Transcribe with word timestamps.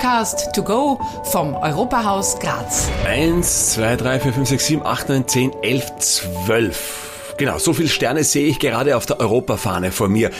Podcast 0.00 0.54
to 0.54 0.62
go 0.62 0.98
vom 1.24 1.54
Europahaus 1.54 2.38
Graz. 2.38 2.88
1, 3.04 3.74
2, 3.74 3.96
3, 3.96 4.20
4, 4.20 4.32
5, 4.32 4.48
6, 4.48 4.66
7, 4.66 4.86
8, 4.86 5.08
9, 5.10 5.28
10, 5.28 5.52
11, 5.62 5.92
12. 5.98 7.34
Genau, 7.36 7.58
so 7.58 7.74
viele 7.74 7.90
Sterne 7.90 8.24
sehe 8.24 8.46
ich 8.46 8.58
gerade 8.58 8.96
auf 8.96 9.04
der 9.04 9.20
Europafahne 9.20 9.92
vor 9.92 10.08
mir. 10.08 10.30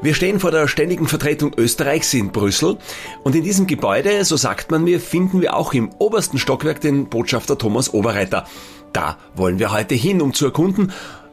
Wir 0.00 0.14
stehen 0.14 0.40
vor 0.40 0.50
der 0.50 0.68
ständigen 0.68 1.06
Vertretung 1.06 1.52
Österreichs 1.54 2.14
in 2.14 2.32
Brüssel 2.32 2.78
und 3.22 3.34
in 3.34 3.44
diesem 3.44 3.66
Gebäude, 3.66 4.24
so 4.24 4.38
sagt 4.38 4.70
man 4.70 4.84
mir, 4.84 4.98
finden 4.98 5.42
wir 5.42 5.54
auch 5.54 5.74
im 5.74 5.90
obersten 5.98 6.38
Stockwerk 6.38 6.80
den 6.80 7.10
Botschafter 7.10 7.58
Thomas 7.58 7.92
Oberreiter. 7.92 8.46
Da 8.94 9.18
wollen 9.34 9.58
wir 9.58 9.70
heute 9.70 9.96
hin, 9.96 10.22
um 10.22 10.32
zu 10.32 10.46
erkunden, 10.46 10.92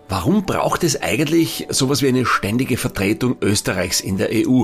warum 0.10 0.46
braucht 0.46 0.84
es 0.84 1.02
eigentlich 1.02 1.68
sowas 1.70 2.02
wie 2.02 2.10
eine 2.10 2.26
ständige 2.26 2.76
Vertretung 2.76 3.38
Österreichs 3.42 4.02
in 4.02 4.18
der 4.18 4.28
EU? 4.34 4.64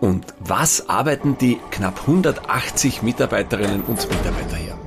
Und 0.00 0.26
was 0.40 0.88
arbeiten 0.88 1.38
die 1.38 1.58
knapp 1.70 2.00
180 2.02 3.02
Mitarbeiterinnen 3.02 3.82
und 3.82 4.08
Mitarbeiter 4.08 4.56
hier? 4.56 4.78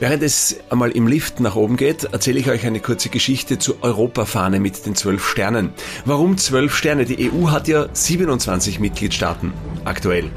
Während 0.00 0.22
es 0.22 0.56
einmal 0.70 0.92
im 0.92 1.06
Lift 1.06 1.40
nach 1.40 1.56
oben 1.56 1.76
geht, 1.76 2.04
erzähle 2.04 2.40
ich 2.40 2.48
euch 2.48 2.64
eine 2.64 2.80
kurze 2.80 3.10
Geschichte 3.10 3.58
zur 3.58 3.82
Europafahne 3.82 4.58
mit 4.58 4.86
den 4.86 4.94
zwölf 4.94 5.28
Sternen. 5.28 5.74
Warum 6.06 6.38
zwölf 6.38 6.74
Sterne? 6.74 7.04
Die 7.04 7.30
EU 7.30 7.50
hat 7.50 7.68
ja 7.68 7.86
27 7.92 8.80
Mitgliedstaaten 8.80 9.52
aktuell. 9.84 10.30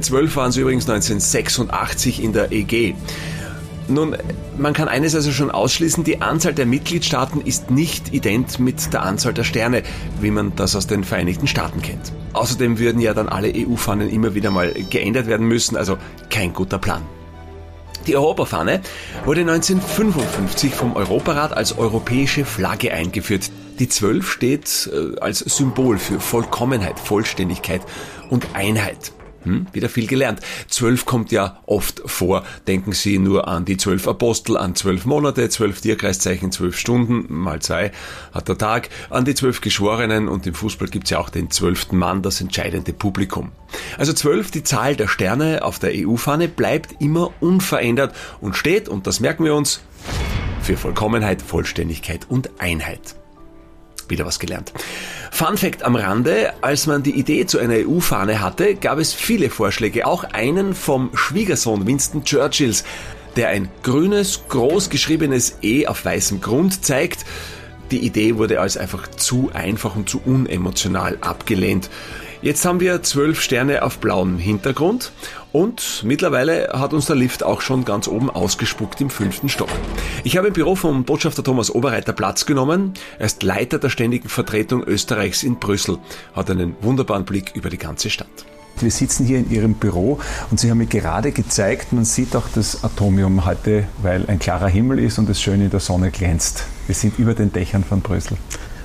Zwölf 0.00 0.36
waren 0.36 0.48
es 0.48 0.56
übrigens 0.56 0.88
1986 0.88 2.24
in 2.24 2.32
der 2.32 2.50
EG. 2.50 2.94
Nun, 3.90 4.16
man 4.56 4.72
kann 4.72 4.86
eines 4.86 5.16
also 5.16 5.32
schon 5.32 5.50
ausschließen, 5.50 6.04
die 6.04 6.22
Anzahl 6.22 6.54
der 6.54 6.64
Mitgliedstaaten 6.64 7.40
ist 7.40 7.72
nicht 7.72 8.14
ident 8.14 8.60
mit 8.60 8.92
der 8.92 9.02
Anzahl 9.02 9.34
der 9.34 9.42
Sterne, 9.42 9.82
wie 10.20 10.30
man 10.30 10.52
das 10.54 10.76
aus 10.76 10.86
den 10.86 11.02
Vereinigten 11.02 11.48
Staaten 11.48 11.82
kennt. 11.82 12.12
Außerdem 12.32 12.78
würden 12.78 13.00
ja 13.00 13.14
dann 13.14 13.28
alle 13.28 13.52
EU-Fahnen 13.52 14.08
immer 14.08 14.34
wieder 14.34 14.52
mal 14.52 14.72
geändert 14.72 15.26
werden 15.26 15.48
müssen, 15.48 15.76
also 15.76 15.98
kein 16.30 16.52
guter 16.52 16.78
Plan. 16.78 17.02
Die 18.06 18.16
Europafahne 18.16 18.80
wurde 19.24 19.40
1955 19.40 20.72
vom 20.72 20.94
Europarat 20.94 21.52
als 21.52 21.76
europäische 21.76 22.44
Flagge 22.44 22.94
eingeführt. 22.94 23.50
Die 23.80 23.88
12 23.88 24.30
steht 24.30 24.90
äh, 24.92 25.18
als 25.20 25.40
Symbol 25.40 25.98
für 25.98 26.20
Vollkommenheit, 26.20 27.00
Vollständigkeit 27.00 27.82
und 28.30 28.54
Einheit. 28.54 29.12
Hm, 29.42 29.66
wieder 29.72 29.88
viel 29.88 30.06
gelernt. 30.06 30.40
Zwölf 30.68 31.06
kommt 31.06 31.32
ja 31.32 31.60
oft 31.66 32.02
vor. 32.04 32.44
Denken 32.66 32.92
Sie 32.92 33.18
nur 33.18 33.48
an 33.48 33.64
die 33.64 33.78
zwölf 33.78 34.06
Apostel, 34.06 34.56
an 34.56 34.74
zwölf 34.74 35.06
Monate, 35.06 35.48
zwölf 35.48 35.80
Tierkreiszeichen, 35.80 36.52
zwölf 36.52 36.78
Stunden, 36.78 37.26
mal 37.28 37.60
zwei 37.62 37.92
hat 38.32 38.48
der 38.48 38.58
Tag, 38.58 38.90
an 39.08 39.24
die 39.24 39.34
zwölf 39.34 39.60
Geschworenen 39.60 40.28
und 40.28 40.46
im 40.46 40.54
Fußball 40.54 40.88
gibt's 40.88 41.10
ja 41.10 41.18
auch 41.18 41.30
den 41.30 41.50
zwölften 41.50 41.96
Mann, 41.96 42.22
das 42.22 42.40
entscheidende 42.40 42.92
Publikum. 42.92 43.52
Also 43.98 44.12
zwölf, 44.12 44.50
die 44.50 44.62
Zahl 44.62 44.96
der 44.96 45.08
Sterne 45.08 45.64
auf 45.64 45.78
der 45.78 45.92
EU-Fahne, 45.94 46.48
bleibt 46.48 47.00
immer 47.00 47.32
unverändert 47.40 48.14
und 48.40 48.56
steht, 48.56 48.88
und 48.88 49.06
das 49.06 49.20
merken 49.20 49.44
wir 49.44 49.54
uns, 49.54 49.80
für 50.60 50.76
Vollkommenheit, 50.76 51.40
Vollständigkeit 51.40 52.26
und 52.28 52.50
Einheit 52.58 53.14
wieder 54.10 54.26
was 54.26 54.38
gelernt. 54.38 54.72
Fun 55.30 55.56
Fact 55.56 55.82
am 55.82 55.96
Rande, 55.96 56.52
als 56.60 56.86
man 56.86 57.02
die 57.02 57.18
Idee 57.18 57.46
zu 57.46 57.58
einer 57.58 57.74
EU-Fahne 57.74 58.40
hatte, 58.40 58.74
gab 58.74 58.98
es 58.98 59.12
viele 59.12 59.50
Vorschläge, 59.50 60.06
auch 60.06 60.24
einen 60.24 60.74
vom 60.74 61.10
Schwiegersohn 61.14 61.86
Winston 61.86 62.24
Churchills, 62.24 62.84
der 63.36 63.48
ein 63.48 63.68
grünes, 63.82 64.42
groß 64.48 64.90
geschriebenes 64.90 65.58
E 65.62 65.86
auf 65.86 66.04
weißem 66.04 66.40
Grund 66.40 66.84
zeigt. 66.84 67.24
Die 67.90 68.00
Idee 68.00 68.36
wurde 68.36 68.60
als 68.60 68.76
einfach 68.76 69.08
zu 69.08 69.50
einfach 69.52 69.96
und 69.96 70.08
zu 70.08 70.20
unemotional 70.24 71.18
abgelehnt. 71.20 71.90
Jetzt 72.42 72.64
haben 72.64 72.80
wir 72.80 73.02
zwölf 73.02 73.42
Sterne 73.42 73.82
auf 73.82 73.98
blauem 73.98 74.38
Hintergrund 74.38 75.12
und 75.52 76.02
mittlerweile 76.04 76.70
hat 76.72 76.92
uns 76.92 77.06
der 77.06 77.16
Lift 77.16 77.42
auch 77.42 77.60
schon 77.60 77.84
ganz 77.84 78.08
oben 78.08 78.30
ausgespuckt 78.30 79.00
im 79.00 79.10
fünften 79.10 79.48
Stock. 79.48 79.68
Ich 80.24 80.36
habe 80.36 80.48
im 80.48 80.52
Büro 80.52 80.76
vom 80.76 81.04
Botschafter 81.04 81.42
Thomas 81.42 81.74
Oberreiter 81.74 82.12
Platz 82.12 82.46
genommen. 82.46 82.94
Er 83.18 83.26
ist 83.26 83.42
Leiter 83.42 83.78
der 83.78 83.90
ständigen 83.90 84.28
Vertretung 84.28 84.84
Österreichs 84.84 85.42
in 85.42 85.56
Brüssel, 85.56 85.98
hat 86.34 86.50
einen 86.50 86.76
wunderbaren 86.80 87.24
Blick 87.24 87.52
über 87.54 87.70
die 87.70 87.78
ganze 87.78 88.10
Stadt. 88.10 88.28
Wir 88.78 88.90
sitzen 88.90 89.26
hier 89.26 89.38
in 89.38 89.50
Ihrem 89.50 89.74
Büro 89.74 90.20
und 90.50 90.58
Sie 90.58 90.70
haben 90.70 90.78
mir 90.78 90.86
gerade 90.86 91.32
gezeigt, 91.32 91.92
man 91.92 92.04
sieht 92.04 92.34
auch 92.34 92.46
das 92.54 92.82
Atomium 92.82 93.44
heute, 93.44 93.84
weil 94.02 94.24
ein 94.26 94.38
klarer 94.38 94.68
Himmel 94.68 94.98
ist 95.00 95.18
und 95.18 95.28
es 95.28 95.40
schön 95.40 95.60
in 95.60 95.70
der 95.70 95.80
Sonne 95.80 96.10
glänzt. 96.10 96.64
Wir 96.86 96.94
sind 96.94 97.18
über 97.18 97.34
den 97.34 97.52
Dächern 97.52 97.84
von 97.84 98.00
Brüssel. 98.00 98.38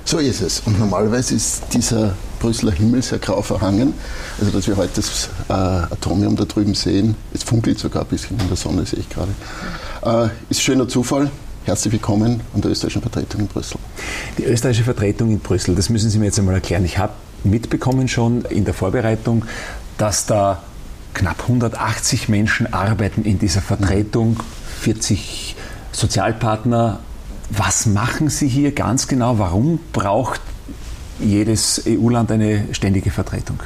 So 0.04 0.18
ist 0.18 0.40
es. 0.40 0.60
Und 0.60 0.78
normalerweise 0.78 1.34
ist 1.34 1.62
dieser 1.72 2.14
Brüsseler 2.46 2.70
Himmel 2.70 3.02
sehr 3.02 3.18
grau 3.18 3.42
verhangen. 3.42 3.92
Also, 4.38 4.52
dass 4.52 4.68
wir 4.68 4.76
heute 4.76 4.92
das 4.94 5.30
äh, 5.48 5.52
Atomium 5.52 6.36
da 6.36 6.44
drüben 6.44 6.74
sehen, 6.74 7.16
es 7.34 7.42
funkelt 7.42 7.76
sogar 7.76 8.02
ein 8.02 8.08
bisschen 8.08 8.38
in 8.38 8.46
der 8.46 8.56
Sonne, 8.56 8.86
sehe 8.86 9.00
ich 9.00 9.08
gerade. 9.08 9.32
Äh, 10.04 10.30
ist 10.48 10.62
schöner 10.62 10.86
Zufall. 10.86 11.28
Herzlich 11.64 11.94
willkommen 11.94 12.40
an 12.54 12.60
der 12.60 12.70
österreichischen 12.70 13.02
Vertretung 13.02 13.40
in 13.40 13.46
Brüssel. 13.48 13.80
Die 14.38 14.44
österreichische 14.44 14.84
Vertretung 14.84 15.30
in 15.32 15.40
Brüssel, 15.40 15.74
das 15.74 15.88
müssen 15.88 16.08
Sie 16.08 16.20
mir 16.20 16.26
jetzt 16.26 16.38
einmal 16.38 16.54
erklären. 16.54 16.84
Ich 16.84 16.98
habe 16.98 17.14
mitbekommen 17.42 18.06
schon 18.06 18.44
in 18.44 18.64
der 18.64 18.74
Vorbereitung, 18.74 19.44
dass 19.98 20.26
da 20.26 20.62
knapp 21.14 21.42
180 21.42 22.28
Menschen 22.28 22.72
arbeiten 22.72 23.24
in 23.24 23.40
dieser 23.40 23.60
Vertretung, 23.60 24.36
40 24.82 25.56
Sozialpartner, 25.90 27.00
was 27.50 27.86
machen 27.86 28.28
Sie 28.28 28.46
hier 28.46 28.70
ganz 28.70 29.08
genau? 29.08 29.40
Warum 29.40 29.80
braucht 29.92 30.40
jedes 31.18 31.82
EU-Land 31.86 32.30
eine 32.32 32.68
ständige 32.72 33.10
Vertretung? 33.10 33.60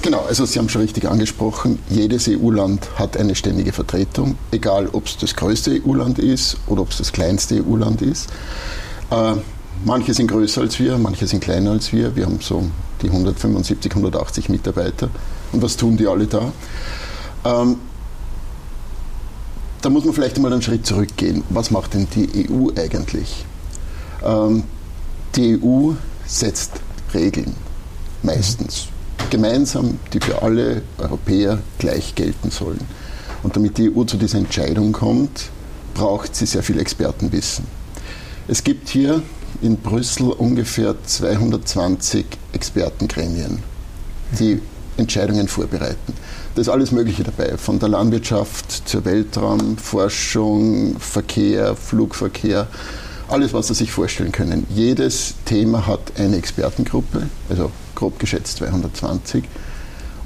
Genau, 0.00 0.24
also 0.28 0.44
Sie 0.44 0.58
haben 0.58 0.68
schon 0.68 0.82
richtig 0.82 1.08
angesprochen, 1.08 1.80
jedes 1.90 2.28
EU-Land 2.28 2.88
hat 2.96 3.16
eine 3.16 3.34
ständige 3.34 3.72
Vertretung, 3.72 4.36
egal 4.52 4.88
ob 4.92 5.06
es 5.06 5.16
das 5.16 5.34
größte 5.34 5.82
EU-Land 5.84 6.20
ist 6.20 6.56
oder 6.68 6.82
ob 6.82 6.90
es 6.90 6.98
das 6.98 7.12
kleinste 7.12 7.56
EU-Land 7.56 8.02
ist. 8.02 8.30
Äh, 9.10 9.34
manche 9.84 10.14
sind 10.14 10.28
größer 10.28 10.60
als 10.60 10.78
wir, 10.78 10.96
manche 10.98 11.26
sind 11.26 11.40
kleiner 11.40 11.72
als 11.72 11.92
wir. 11.92 12.14
Wir 12.14 12.26
haben 12.26 12.38
so 12.40 12.64
die 13.02 13.08
175, 13.08 13.90
180 13.90 14.48
Mitarbeiter. 14.48 15.08
Und 15.52 15.62
was 15.62 15.76
tun 15.76 15.96
die 15.96 16.06
alle 16.06 16.26
da? 16.26 16.52
Ähm, 17.44 17.76
da 19.80 19.90
muss 19.90 20.04
man 20.04 20.14
vielleicht 20.14 20.36
einmal 20.36 20.52
einen 20.52 20.62
Schritt 20.62 20.86
zurückgehen. 20.86 21.44
Was 21.50 21.70
macht 21.70 21.94
denn 21.94 22.06
die 22.14 22.48
EU 22.50 22.68
eigentlich? 22.76 23.44
Ähm, 24.24 24.64
die 25.34 25.60
EU 25.62 25.92
setzt 26.28 26.72
Regeln, 27.12 27.54
meistens 28.22 28.88
gemeinsam, 29.30 29.98
die 30.12 30.20
für 30.20 30.42
alle 30.42 30.82
Europäer 30.98 31.58
gleich 31.78 32.14
gelten 32.14 32.50
sollen. 32.50 32.80
Und 33.42 33.56
damit 33.56 33.78
die 33.78 33.90
EU 33.94 34.04
zu 34.04 34.16
dieser 34.16 34.38
Entscheidung 34.38 34.92
kommt, 34.92 35.50
braucht 35.94 36.36
sie 36.36 36.46
sehr 36.46 36.62
viel 36.62 36.78
Expertenwissen. 36.78 37.66
Es 38.46 38.62
gibt 38.62 38.88
hier 38.88 39.22
in 39.62 39.76
Brüssel 39.76 40.30
ungefähr 40.30 40.94
220 41.04 42.26
Expertengremien, 42.52 43.62
die 44.38 44.60
Entscheidungen 44.96 45.48
vorbereiten. 45.48 46.12
Da 46.54 46.60
ist 46.60 46.68
alles 46.68 46.92
Mögliche 46.92 47.22
dabei, 47.22 47.56
von 47.56 47.78
der 47.78 47.88
Landwirtschaft 47.88 48.88
zur 48.88 49.04
Weltraumforschung, 49.04 50.98
Verkehr, 50.98 51.76
Flugverkehr, 51.76 52.66
alles, 53.28 53.52
was 53.52 53.68
Sie 53.68 53.74
sich 53.74 53.92
vorstellen 53.92 54.32
können. 54.32 54.66
Jedes 54.70 55.34
Thema 55.44 55.86
hat 55.86 56.18
eine 56.18 56.36
Expertengruppe, 56.36 57.28
also 57.48 57.70
grob 57.94 58.18
geschätzt 58.18 58.58
220. 58.58 59.44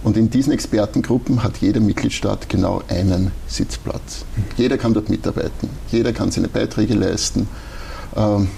Und 0.04 0.16
in 0.16 0.30
diesen 0.30 0.52
Expertengruppen 0.52 1.42
hat 1.42 1.58
jeder 1.58 1.80
Mitgliedstaat 1.80 2.48
genau 2.48 2.82
einen 2.88 3.30
Sitzplatz. 3.46 4.24
Jeder 4.56 4.76
kann 4.78 4.94
dort 4.94 5.08
mitarbeiten, 5.08 5.70
jeder 5.90 6.12
kann 6.12 6.30
seine 6.30 6.48
Beiträge 6.48 6.94
leisten. 6.94 7.48
Ähm, 8.16 8.48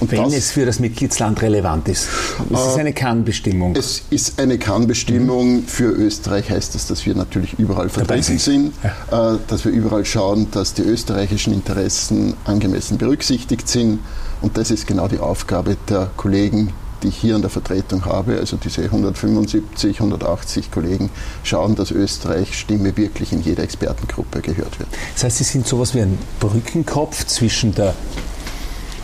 und 0.00 0.12
Wenn 0.12 0.24
es 0.32 0.50
für 0.50 0.64
das 0.64 0.78
Mitgliedsland 0.78 1.42
relevant 1.42 1.88
ist. 1.88 2.08
Es 2.52 2.66
ist 2.66 2.76
äh, 2.76 2.80
eine 2.80 2.92
Kannbestimmung. 2.92 3.74
Es 3.74 4.02
ist 4.10 4.38
eine 4.38 4.58
Kannbestimmung. 4.58 5.56
Mhm. 5.56 5.66
Für 5.66 5.90
Österreich 5.90 6.50
heißt 6.50 6.74
das, 6.74 6.86
dass 6.86 7.04
wir 7.04 7.14
natürlich 7.14 7.58
überall 7.58 7.88
vertreten 7.88 8.38
sind, 8.38 8.72
ja. 8.82 9.34
Äh, 9.34 9.38
dass 9.48 9.64
wir 9.64 9.72
überall 9.72 10.04
schauen, 10.04 10.48
dass 10.52 10.74
die 10.74 10.82
österreichischen 10.82 11.52
Interessen 11.52 12.34
angemessen 12.44 12.98
berücksichtigt 12.98 13.68
sind. 13.68 13.98
Und 14.40 14.56
das 14.56 14.70
ist 14.70 14.86
genau 14.86 15.08
die 15.08 15.18
Aufgabe 15.18 15.76
der 15.88 16.10
Kollegen, 16.16 16.72
die 17.02 17.08
ich 17.08 17.16
hier 17.16 17.34
an 17.34 17.40
der 17.42 17.50
Vertretung 17.50 18.04
habe, 18.04 18.38
also 18.38 18.56
diese 18.56 18.82
175, 18.82 20.00
180 20.00 20.70
Kollegen, 20.70 21.10
schauen, 21.42 21.74
dass 21.74 21.90
Österreich 21.90 22.58
Stimme 22.58 22.96
wirklich 22.96 23.32
in 23.32 23.42
jeder 23.42 23.62
Expertengruppe 23.62 24.40
gehört 24.40 24.78
wird. 24.78 24.88
Das 25.14 25.24
heißt, 25.24 25.38
Sie 25.38 25.44
sind 25.44 25.66
sowas 25.66 25.94
wie 25.94 26.00
ein 26.00 26.18
Brückenkopf 26.40 27.26
zwischen 27.26 27.74
der 27.74 27.94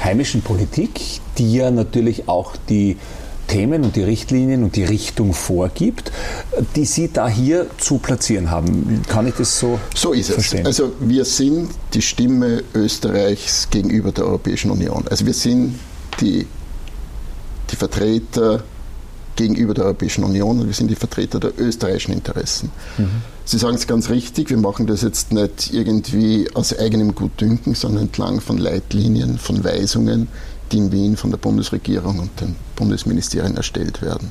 heimischen 0.04 0.42
Politik, 0.42 1.00
die 1.38 1.54
ja 1.54 1.70
natürlich 1.70 2.28
auch 2.28 2.56
die 2.68 2.96
Themen 3.46 3.84
und 3.84 3.96
die 3.96 4.02
Richtlinien 4.02 4.64
und 4.64 4.74
die 4.76 4.84
Richtung 4.84 5.34
vorgibt, 5.34 6.10
die 6.76 6.84
Sie 6.84 7.10
da 7.12 7.28
hier 7.28 7.66
zu 7.78 7.98
platzieren 7.98 8.50
haben. 8.50 9.02
Kann 9.08 9.26
ich 9.26 9.34
das 9.34 9.58
so 9.58 9.78
So 9.94 10.12
ist 10.12 10.30
verstehen? 10.30 10.60
es. 10.62 10.66
Also 10.66 10.92
wir 11.00 11.24
sind 11.24 11.70
die 11.92 12.02
Stimme 12.02 12.62
Österreichs 12.74 13.68
gegenüber 13.70 14.12
der 14.12 14.24
Europäischen 14.26 14.70
Union. 14.70 15.04
Also 15.10 15.26
wir 15.26 15.34
sind 15.34 15.78
die, 16.20 16.46
die 17.70 17.76
Vertreter 17.76 18.62
gegenüber 19.36 19.74
der 19.74 19.84
Europäischen 19.84 20.24
Union 20.24 20.60
und 20.60 20.66
wir 20.66 20.74
sind 20.74 20.90
die 20.90 20.94
Vertreter 20.94 21.40
der 21.40 21.52
österreichischen 21.58 22.12
Interessen. 22.12 22.70
Mhm. 22.98 23.22
Sie 23.44 23.58
sagen 23.58 23.74
es 23.74 23.86
ganz 23.86 24.08
richtig, 24.08 24.50
wir 24.50 24.56
machen 24.56 24.86
das 24.86 25.02
jetzt 25.02 25.32
nicht 25.32 25.72
irgendwie 25.72 26.48
aus 26.54 26.76
eigenem 26.78 27.14
Gutdünken, 27.14 27.74
sondern 27.74 28.04
entlang 28.04 28.40
von 28.40 28.58
Leitlinien, 28.58 29.38
von 29.38 29.62
Weisungen, 29.64 30.28
die 30.72 30.78
in 30.78 30.92
Wien 30.92 31.16
von 31.16 31.30
der 31.30 31.38
Bundesregierung 31.38 32.18
und 32.18 32.40
den 32.40 32.56
Bundesministerien 32.76 33.56
erstellt 33.56 34.00
werden. 34.02 34.30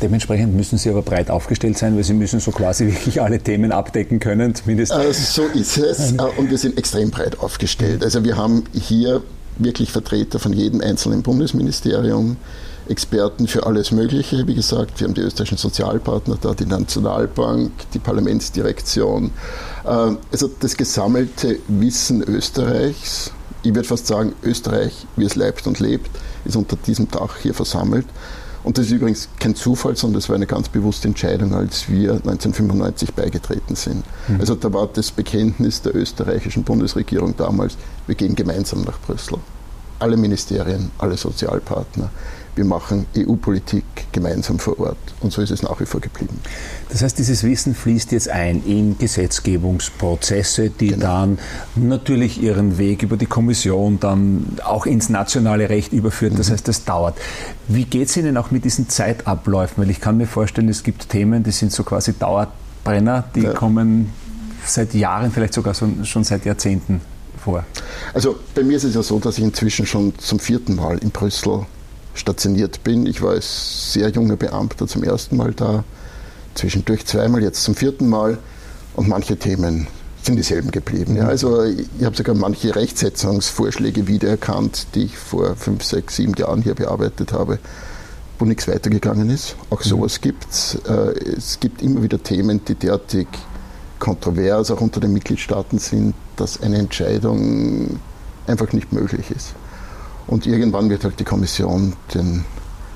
Dementsprechend 0.00 0.54
müssen 0.54 0.78
Sie 0.78 0.90
aber 0.90 1.02
breit 1.02 1.30
aufgestellt 1.30 1.78
sein, 1.78 1.96
weil 1.96 2.02
Sie 2.02 2.14
müssen 2.14 2.40
so 2.40 2.50
quasi 2.50 2.86
wirklich 2.92 3.20
alle 3.20 3.38
Themen 3.38 3.72
abdecken 3.72 4.18
können, 4.18 4.54
zumindest. 4.54 4.92
Äh, 4.92 5.12
so 5.12 5.44
ist 5.46 5.78
es. 5.78 6.12
Äh, 6.12 6.22
und 6.38 6.50
wir 6.50 6.58
sind 6.58 6.76
extrem 6.76 7.10
breit 7.10 7.38
aufgestellt. 7.38 8.04
Also 8.04 8.24
wir 8.24 8.36
haben 8.36 8.64
hier 8.72 9.22
wirklich 9.58 9.92
Vertreter 9.92 10.38
von 10.38 10.52
jedem 10.52 10.80
einzelnen 10.80 11.22
Bundesministerium, 11.22 12.36
Experten 12.88 13.46
für 13.46 13.66
alles 13.66 13.92
Mögliche. 13.92 14.46
Wie 14.46 14.54
gesagt, 14.54 15.00
wir 15.00 15.06
haben 15.06 15.14
die 15.14 15.20
österreichischen 15.20 15.58
Sozialpartner 15.58 16.36
da, 16.40 16.54
die 16.54 16.66
Nationalbank, 16.66 17.70
die 17.94 17.98
Parlamentsdirektion. 17.98 19.30
Äh, 19.84 19.88
also 20.30 20.50
das 20.60 20.76
gesammelte 20.76 21.58
Wissen 21.68 22.22
Österreichs, 22.22 23.32
ich 23.62 23.74
würde 23.74 23.88
fast 23.88 24.06
sagen, 24.06 24.32
Österreich, 24.42 25.06
wie 25.16 25.24
es 25.24 25.36
leibt 25.36 25.66
und 25.66 25.78
lebt, 25.78 26.10
ist 26.44 26.56
unter 26.56 26.76
diesem 26.76 27.08
Dach 27.08 27.36
hier 27.40 27.54
versammelt. 27.54 28.06
Und 28.64 28.78
das 28.78 28.86
ist 28.86 28.92
übrigens 28.92 29.28
kein 29.40 29.56
Zufall, 29.56 29.96
sondern 29.96 30.20
das 30.20 30.28
war 30.28 30.36
eine 30.36 30.46
ganz 30.46 30.68
bewusste 30.68 31.08
Entscheidung, 31.08 31.54
als 31.54 31.88
wir 31.88 32.12
1995 32.12 33.12
beigetreten 33.12 33.74
sind. 33.74 34.04
Mhm. 34.28 34.40
Also 34.40 34.54
da 34.54 34.72
war 34.72 34.88
das 34.92 35.10
Bekenntnis 35.10 35.82
der 35.82 35.96
österreichischen 35.96 36.62
Bundesregierung 36.62 37.36
damals, 37.36 37.76
wir 38.06 38.14
gehen 38.14 38.36
gemeinsam 38.36 38.82
nach 38.82 39.00
Brüssel. 39.00 39.38
Alle 39.98 40.16
Ministerien, 40.16 40.90
alle 40.98 41.16
Sozialpartner 41.16 42.10
wir 42.54 42.64
machen 42.64 43.06
EU-Politik 43.16 43.84
gemeinsam 44.12 44.58
vor 44.58 44.78
Ort. 44.78 44.98
Und 45.20 45.32
so 45.32 45.40
ist 45.40 45.50
es 45.50 45.62
nach 45.62 45.80
wie 45.80 45.86
vor 45.86 46.00
geblieben. 46.00 46.38
Das 46.90 47.02
heißt, 47.02 47.18
dieses 47.18 47.44
Wissen 47.44 47.74
fließt 47.74 48.12
jetzt 48.12 48.28
ein 48.28 48.62
in 48.66 48.98
Gesetzgebungsprozesse, 48.98 50.70
die 50.70 50.88
genau. 50.88 51.06
dann 51.06 51.38
natürlich 51.76 52.42
ihren 52.42 52.76
Weg 52.76 53.02
über 53.02 53.16
die 53.16 53.26
Kommission 53.26 53.98
dann 54.00 54.58
auch 54.64 54.84
ins 54.84 55.08
nationale 55.08 55.70
Recht 55.70 55.92
überführen. 55.92 56.34
Das 56.36 56.48
mhm. 56.48 56.52
heißt, 56.52 56.68
das 56.68 56.84
dauert. 56.84 57.16
Wie 57.68 57.84
geht 57.84 58.08
es 58.08 58.16
Ihnen 58.16 58.36
auch 58.36 58.50
mit 58.50 58.64
diesen 58.64 58.88
Zeitabläufen? 58.88 59.82
Weil 59.82 59.90
ich 59.90 60.00
kann 60.00 60.18
mir 60.18 60.26
vorstellen, 60.26 60.68
es 60.68 60.82
gibt 60.82 61.08
Themen, 61.08 61.42
die 61.42 61.52
sind 61.52 61.72
so 61.72 61.84
quasi 61.84 62.12
Dauerbrenner, 62.12 63.24
die 63.34 63.42
ja. 63.42 63.52
kommen 63.54 64.10
seit 64.66 64.94
Jahren, 64.94 65.32
vielleicht 65.32 65.54
sogar 65.54 65.74
schon 65.74 66.24
seit 66.24 66.44
Jahrzehnten 66.44 67.00
vor. 67.42 67.64
Also 68.14 68.36
bei 68.54 68.62
mir 68.62 68.76
ist 68.76 68.84
es 68.84 68.94
ja 68.94 69.02
so, 69.02 69.18
dass 69.18 69.38
ich 69.38 69.44
inzwischen 69.44 69.86
schon 69.86 70.16
zum 70.18 70.38
vierten 70.38 70.76
Mal 70.76 70.98
in 70.98 71.10
Brüssel 71.10 71.66
stationiert 72.14 72.84
bin. 72.84 73.06
Ich 73.06 73.22
war 73.22 73.30
als 73.30 73.92
sehr 73.92 74.08
junger 74.10 74.36
Beamter 74.36 74.86
zum 74.86 75.02
ersten 75.02 75.36
Mal 75.36 75.52
da, 75.52 75.84
zwischendurch 76.54 77.06
zweimal, 77.06 77.42
jetzt 77.42 77.62
zum 77.62 77.74
vierten 77.74 78.08
Mal 78.08 78.38
und 78.94 79.08
manche 79.08 79.36
Themen 79.36 79.86
sind 80.22 80.36
dieselben 80.36 80.70
geblieben. 80.70 81.16
Ja. 81.16 81.26
Also 81.26 81.64
ich 81.64 82.04
habe 82.04 82.16
sogar 82.16 82.34
manche 82.34 82.74
Rechtsetzungsvorschläge 82.74 84.06
wiedererkannt, 84.06 84.86
die 84.94 85.04
ich 85.04 85.18
vor 85.18 85.56
fünf, 85.56 85.82
sechs, 85.82 86.16
sieben 86.16 86.34
Jahren 86.34 86.62
hier 86.62 86.74
bearbeitet 86.74 87.32
habe, 87.32 87.58
wo 88.38 88.44
nichts 88.44 88.68
weitergegangen 88.68 89.30
ist. 89.30 89.56
Auch 89.70 89.80
mhm. 89.80 89.88
sowas 89.88 90.20
gibt 90.20 90.46
es. 90.50 90.76
Äh, 90.86 91.36
es 91.36 91.58
gibt 91.58 91.82
immer 91.82 92.02
wieder 92.02 92.22
Themen, 92.22 92.64
die 92.64 92.74
derartig 92.74 93.26
kontrovers 93.98 94.70
auch 94.70 94.80
unter 94.80 95.00
den 95.00 95.12
Mitgliedstaaten 95.12 95.78
sind, 95.78 96.14
dass 96.36 96.60
eine 96.62 96.78
Entscheidung 96.78 98.00
einfach 98.46 98.72
nicht 98.72 98.92
möglich 98.92 99.30
ist. 99.30 99.54
Und 100.26 100.46
irgendwann 100.46 100.88
wird 100.90 101.04
halt 101.04 101.18
die 101.20 101.24
Kommission 101.24 101.94
den 102.14 102.44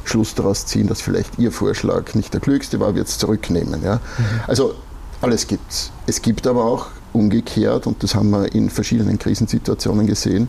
Schluss 0.05 0.34
daraus 0.34 0.67
ziehen, 0.67 0.87
dass 0.87 1.00
vielleicht 1.00 1.38
ihr 1.38 1.52
Vorschlag 1.52 2.14
nicht 2.14 2.32
der 2.32 2.40
klügste 2.40 2.81
war, 2.81 2.94
wird 2.94 3.08
es 3.08 3.19
zurücknehmen. 3.19 3.82
Ja? 3.82 3.96
Mhm. 3.96 4.25
Also 4.46 4.75
alles 5.20 5.46
gibt 5.46 5.70
es. 5.70 5.90
Es 6.06 6.23
gibt 6.23 6.46
aber 6.46 6.64
auch 6.64 6.87
umgekehrt, 7.12 7.87
und 7.87 8.02
das 8.02 8.14
haben 8.14 8.31
wir 8.31 8.55
in 8.55 8.70
verschiedenen 8.70 9.19
Krisensituationen 9.19 10.06
gesehen, 10.06 10.49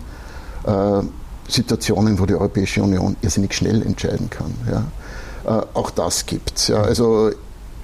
äh, 0.66 1.02
Situationen, 1.48 2.20
wo 2.20 2.26
die 2.26 2.36
Europäische 2.36 2.84
Union 2.84 3.16
irrsinnig 3.22 3.54
schnell 3.54 3.82
entscheiden 3.82 4.30
kann. 4.30 4.54
Ja? 4.70 5.60
Äh, 5.60 5.66
auch 5.74 5.90
das 5.90 6.26
gibt 6.26 6.58
es. 6.58 6.68
Ja? 6.68 6.82
Also 6.82 7.32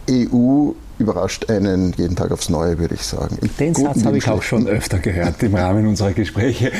EU 0.10 0.72
überrascht 1.00 1.50
einen 1.50 1.94
jeden 1.98 2.16
Tag 2.16 2.32
aufs 2.32 2.50
Neue, 2.50 2.78
würde 2.78 2.96
ich 2.96 3.02
sagen. 3.02 3.38
Den 3.60 3.74
Satz 3.74 4.06
habe 4.06 4.18
ich 4.18 4.28
auch 4.28 4.44
schon 4.44 4.68
öfter 4.68 5.00
gehört 5.00 5.42
im 5.44 5.56
Rahmen 5.56 5.88
unserer 5.88 6.14
Gespräche. 6.14 6.72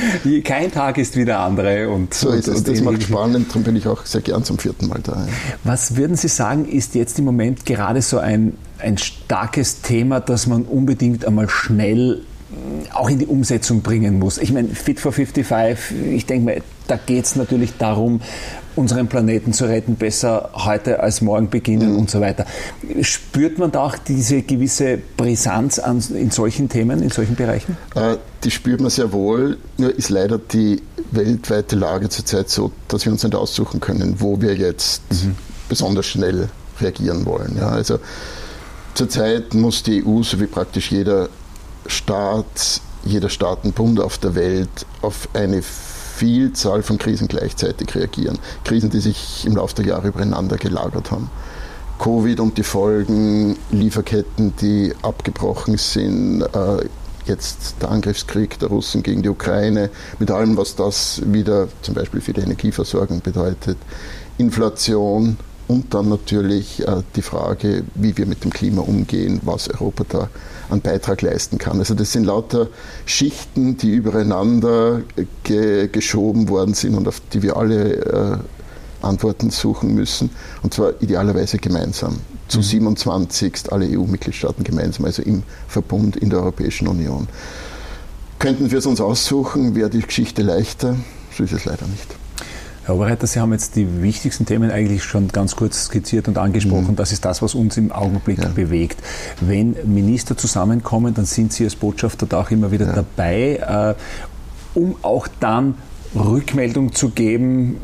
Kein 0.44 0.72
Tag 0.72 0.98
ist 0.98 1.16
wie 1.16 1.26
der 1.26 1.40
andere. 1.40 1.90
Und, 1.90 2.14
so 2.14 2.30
ist 2.30 2.48
es. 2.48 2.58
Und 2.58 2.68
das 2.68 2.82
macht 2.82 3.04
spannend, 3.04 3.50
darum 3.50 3.64
bin 3.64 3.76
ich 3.76 3.88
auch 3.88 4.06
sehr 4.06 4.22
gern 4.22 4.44
zum 4.44 4.60
vierten 4.60 4.88
Mal 4.88 5.00
da. 5.04 5.28
Was 5.64 5.96
würden 5.96 6.16
Sie 6.16 6.28
sagen, 6.28 6.66
ist 6.66 6.96
jetzt 6.96 7.20
im 7.20 7.26
Moment 7.26 7.66
gerade 7.66 8.02
so 8.02 8.20
ein, 8.20 8.58
ein 8.80 8.98
starkes 8.98 9.82
Thema, 9.82 10.20
das 10.20 10.48
man 10.48 10.64
unbedingt 10.64 11.26
einmal 11.26 11.50
schnell 11.50 12.22
auch 12.94 13.10
in 13.10 13.20
die 13.20 13.26
Umsetzung 13.26 13.82
bringen 13.82 14.20
muss. 14.20 14.38
Ich 14.38 14.52
meine, 14.52 14.70
Fit 14.70 15.00
for 15.00 15.12
55, 15.12 16.14
ich 16.14 16.26
denke 16.26 16.46
mal, 16.46 16.62
da 16.88 16.98
geht 16.98 17.26
es 17.26 17.36
natürlich 17.36 17.78
darum, 17.78 18.22
unseren 18.76 19.08
Planeten 19.08 19.54
zu 19.54 19.66
retten, 19.66 19.96
besser 19.96 20.50
heute 20.54 21.00
als 21.00 21.22
morgen 21.22 21.50
beginnen 21.50 21.94
mhm. 21.94 22.00
und 22.00 22.12
so 22.12 22.22
weiter. 22.22 22.46
Spürt 23.02 23.58
man 23.58 23.72
da 23.72 23.82
auch 23.82 23.98
diese 23.98 24.42
gewisse 24.42 25.00
Brisanz 25.18 25.80
an, 25.80 26.04
in 26.14 26.32
solchen 26.32 26.70
Themen, 26.70 27.02
in 27.02 27.10
solchen 27.10 27.36
Bereichen? 27.36 27.78
Äh, 27.96 28.18
die 28.44 28.52
spürt 28.52 28.82
man 28.82 28.90
sehr 28.90 29.12
wohl. 29.12 29.58
Nur 29.78 29.96
ist 29.96 30.10
leider 30.10 30.38
die 30.38 30.82
weltweite 31.12 31.76
Lage 31.76 32.10
zurzeit 32.10 32.50
so, 32.50 32.72
dass 32.88 33.06
wir 33.06 33.12
uns 33.12 33.24
nicht 33.24 33.36
aussuchen 33.36 33.80
können, 33.80 34.16
wo 34.20 34.42
wir 34.42 34.56
jetzt 34.56 35.02
mhm. 35.12 35.36
besonders 35.70 36.06
schnell 36.06 36.50
reagieren 36.82 37.26
wollen. 37.26 37.56
Ja, 37.58 37.70
also 37.70 38.00
zurzeit 38.94 39.54
muss 39.54 39.84
die 39.84 40.04
EU, 40.06 40.24
so 40.24 40.40
wie 40.40 40.48
praktisch 40.48 40.92
jeder 40.92 41.30
Staat, 41.86 42.82
jeder 43.06 43.30
Staatenbund 43.30 44.00
auf 44.00 44.18
der 44.18 44.36
Welt 44.36 44.86
auf 45.02 45.28
eine 45.34 45.62
Vielzahl 46.16 46.84
von 46.84 46.98
Krisen 46.98 47.28
gleichzeitig 47.28 47.94
reagieren. 47.96 48.38
Krisen, 48.64 48.90
die 48.90 49.00
sich 49.00 49.46
im 49.46 49.56
Laufe 49.56 49.76
der 49.76 49.86
Jahre 49.86 50.10
übereinander 50.10 50.58
gelagert 50.58 51.12
haben. 51.12 51.30
Covid 52.00 52.40
und 52.40 52.58
die 52.58 52.64
Folgen, 52.64 53.58
Lieferketten, 53.72 54.56
die 54.58 54.94
abgebrochen 55.02 55.78
sind, 55.78 56.42
äh, 56.42 56.86
jetzt 57.26 57.76
der 57.82 57.90
Angriffskrieg 57.90 58.60
der 58.60 58.70
Russen 58.70 59.02
gegen 59.02 59.24
die 59.24 59.30
Ukraine, 59.30 59.90
mit 60.20 60.30
allem, 60.30 60.58
was 60.58 60.76
das 60.76 61.22
wieder 61.26 61.68
zum 61.82 61.96
Beispiel 61.96 62.22
für 62.22 62.34
die 62.34 62.42
Energieversorgung 62.42 63.22
bedeutet, 63.22 63.78
Inflation, 64.38 65.38
und 65.74 65.92
dann 65.96 66.08
natürlich 66.08 66.88
äh, 66.88 67.02
die 67.16 67.24
Frage, 67.24 67.84
wie 67.96 68.16
wir 68.16 68.28
mit 68.28 68.44
dem 68.44 68.52
Klima 68.52 68.82
umgehen, 68.82 69.42
was 69.44 69.70
Europa 69.70 70.06
da 70.08 70.30
an 70.70 70.82
Beitrag 70.82 71.24
leisten 71.24 71.58
kann. 71.58 71.80
Also 71.80 71.96
das 71.96 72.12
sind 72.12 72.26
lauter 72.26 72.68
Schichten, 73.06 73.76
die 73.78 73.90
übereinander 73.90 75.02
ge 75.44 75.88
geschoben 75.88 76.48
worden 76.48 76.76
sind 76.76 76.96
und 76.96 77.08
auf 77.08 77.22
die 77.34 77.42
wir 77.42 77.58
alle 77.58 77.96
äh, 77.96 78.38
Antworten 79.02 79.50
suchen 79.50 79.96
müssen. 79.96 80.30
Und 80.62 80.76
zwar 80.76 80.94
idealerweise 81.02 81.58
gemeinsam. 81.58 82.20
Zu 82.48 82.60
mhm. 82.60 82.64
27 82.64 83.72
alle 83.72 83.88
EU-Mitgliedstaaten 83.88 84.64
gemeinsam, 84.64 85.06
also 85.06 85.24
im 85.24 85.42
Verbund 85.68 86.18
in 86.18 86.30
der 86.30 86.40
Europäischen 86.40 86.88
Union. 86.88 87.28
Könnten 88.38 88.70
wir 88.70 88.78
es 88.78 88.86
uns 88.86 89.02
aussuchen, 89.02 89.74
wäre 89.74 89.90
die 89.90 90.02
Geschichte 90.02 90.44
leichter. 90.44 90.96
So 91.36 91.44
ist 91.44 91.54
es 91.54 91.66
leider 91.66 91.88
nicht. 91.88 92.23
Herr 92.86 92.96
Oberreiter, 92.96 93.28
Sie 93.28 93.40
haben 93.40 93.54
jetzt 93.54 93.78
die 93.78 94.02
wichtigsten 94.02 94.46
Themen 94.46 94.70
eigentlich 94.70 95.04
schon 95.04 95.30
ganz 95.30 95.56
kurz 95.56 95.86
skizziert 95.86 96.28
und 96.28 96.38
angesprochen. 96.38 96.92
Mhm. 96.92 96.96
Das 96.98 97.14
ist 97.14 97.24
das, 97.24 97.42
was 97.42 97.56
uns 97.56 97.78
im 97.78 97.94
Augenblick 97.94 98.40
ja. 98.40 98.50
bewegt. 98.50 99.02
Wenn 99.40 99.76
Minister 99.86 100.36
zusammenkommen, 100.36 101.14
dann 101.14 101.26
sind 101.26 101.54
Sie 101.54 101.64
als 101.64 101.76
Botschafter 101.76 102.26
da 102.26 102.42
auch 102.42 102.52
immer 102.52 102.72
wieder 102.72 102.88
ja. 102.88 102.94
dabei, 102.94 103.96
äh, 103.96 104.78
um 104.78 104.96
auch 105.02 105.28
dann 105.40 105.76
Rückmeldung 106.14 106.94
zu 106.94 107.10
geben, 107.10 107.78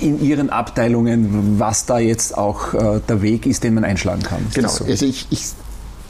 in 0.00 0.22
Ihren 0.22 0.50
Abteilungen, 0.50 1.58
was 1.58 1.86
da 1.86 1.98
jetzt 1.98 2.36
auch 2.36 2.74
äh, 2.74 3.00
der 3.08 3.22
Weg 3.22 3.46
ist, 3.46 3.64
den 3.64 3.74
man 3.74 3.84
einschlagen 3.84 4.22
kann. 4.22 4.46
Ist 4.46 4.54
genau, 4.54 4.68
so? 4.68 4.84
also 4.84 5.06
ich, 5.06 5.26
ich 5.30 5.46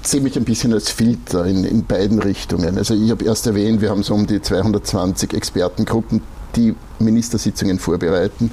sehe 0.03 0.21
mich 0.21 0.37
ein 0.37 0.45
bisschen 0.45 0.73
als 0.73 0.91
Filter 0.91 1.47
in, 1.47 1.65
in 1.65 1.85
beiden 1.85 2.19
Richtungen. 2.19 2.77
Also 2.77 2.95
ich 2.95 3.11
habe 3.11 3.25
erst 3.25 3.47
erwähnt, 3.47 3.81
wir 3.81 3.91
haben 3.91 4.03
so 4.03 4.15
um 4.15 4.27
die 4.27 4.43
220 4.43 5.33
Expertengruppen, 5.33 6.23
die 6.57 6.75
Ministersitzungen 6.99 7.79
vorbereiten. 7.79 8.51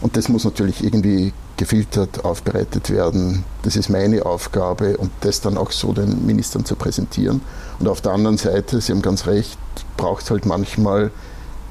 Und 0.00 0.16
das 0.16 0.28
muss 0.28 0.44
natürlich 0.44 0.82
irgendwie 0.82 1.32
gefiltert, 1.56 2.24
aufbereitet 2.24 2.90
werden. 2.90 3.44
Das 3.62 3.76
ist 3.76 3.88
meine 3.88 4.26
Aufgabe 4.26 4.96
und 4.96 5.10
das 5.20 5.40
dann 5.40 5.56
auch 5.56 5.70
so 5.70 5.92
den 5.92 6.26
Ministern 6.26 6.64
zu 6.64 6.74
präsentieren. 6.74 7.40
Und 7.78 7.88
auf 7.88 8.00
der 8.00 8.12
anderen 8.12 8.36
Seite, 8.36 8.80
Sie 8.80 8.92
haben 8.92 9.02
ganz 9.02 9.26
recht, 9.26 9.58
braucht 9.96 10.24
es 10.24 10.30
halt 10.30 10.46
manchmal 10.46 11.10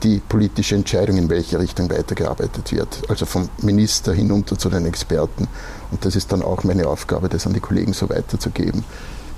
die 0.03 0.19
politische 0.19 0.75
Entscheidung, 0.75 1.17
in 1.17 1.29
welche 1.29 1.59
Richtung 1.59 1.89
weitergearbeitet 1.89 2.71
wird. 2.71 3.01
Also 3.09 3.25
vom 3.25 3.49
Minister 3.61 4.13
hinunter 4.13 4.57
zu 4.57 4.69
den 4.69 4.85
Experten. 4.85 5.47
Und 5.91 6.05
das 6.05 6.15
ist 6.15 6.31
dann 6.31 6.41
auch 6.41 6.63
meine 6.63 6.87
Aufgabe, 6.87 7.29
das 7.29 7.45
an 7.45 7.53
die 7.53 7.59
Kollegen 7.59 7.93
so 7.93 8.09
weiterzugeben, 8.09 8.83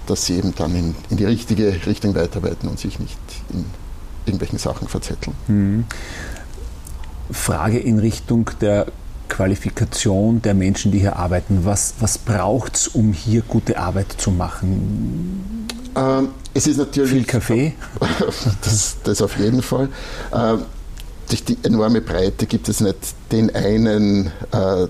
dass 0.08 0.26
sie 0.26 0.38
eben 0.38 0.54
dann 0.56 0.76
in, 0.76 0.96
in 1.10 1.18
die 1.18 1.26
richtige 1.26 1.86
Richtung 1.86 2.16
weiterarbeiten 2.16 2.70
und 2.70 2.80
sich 2.80 3.00
nicht 3.00 3.18
in 3.52 3.66
irgendwelchen 4.26 4.60
Sachen 4.60 4.88
verzetteln. 4.88 5.36
Mhm. 5.48 5.86
Frage 7.32 7.80
in 7.80 8.00
Richtung 8.00 8.50
der 8.62 8.88
Qualifikation 9.30 10.42
der 10.42 10.54
Menschen, 10.54 10.92
die 10.92 11.00
hier 11.00 11.16
arbeiten? 11.16 11.62
Was, 11.64 11.96
was 12.00 12.18
braucht 12.18 12.76
es, 12.76 12.88
um 12.88 13.14
hier 13.14 13.42
gute 13.42 13.80
Arbeit 13.80 14.14
zu 14.18 14.30
machen? 14.30 15.68
Ähm, 15.96 16.30
es 16.54 16.68
ist 16.68 16.78
natürlich. 16.78 17.12
Viel 17.12 17.24
Kaffee? 17.26 17.74
das, 18.62 18.98
das 19.04 19.22
auf 19.22 19.38
jeden 19.40 19.62
Fall. 19.62 19.90
Ähm, 20.34 20.64
durch 21.30 21.44
die 21.44 21.58
enorme 21.64 22.02
Breite 22.02 22.46
gibt 22.46 22.70
es 22.70 22.80
nicht 22.80 22.98
den 23.32 23.56
einen 23.56 24.28
äh, 24.52 24.88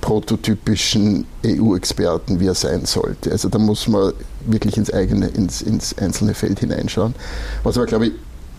prototypischen 0.00 1.26
EU-Experten, 1.44 2.38
wie 2.38 2.46
er 2.46 2.54
sein 2.54 2.84
sollte. 2.84 3.32
Also 3.32 3.48
da 3.48 3.58
muss 3.58 3.88
man 3.88 4.12
wirklich 4.46 4.76
ins 4.76 4.92
eigene, 4.92 5.28
ins, 5.28 5.62
ins 5.62 5.96
einzelne 5.98 6.34
Feld 6.34 6.60
hineinschauen. 6.60 7.14
Was 7.62 7.76
aber, 7.76 7.86
glaube 7.86 8.06
ich, 8.06 8.12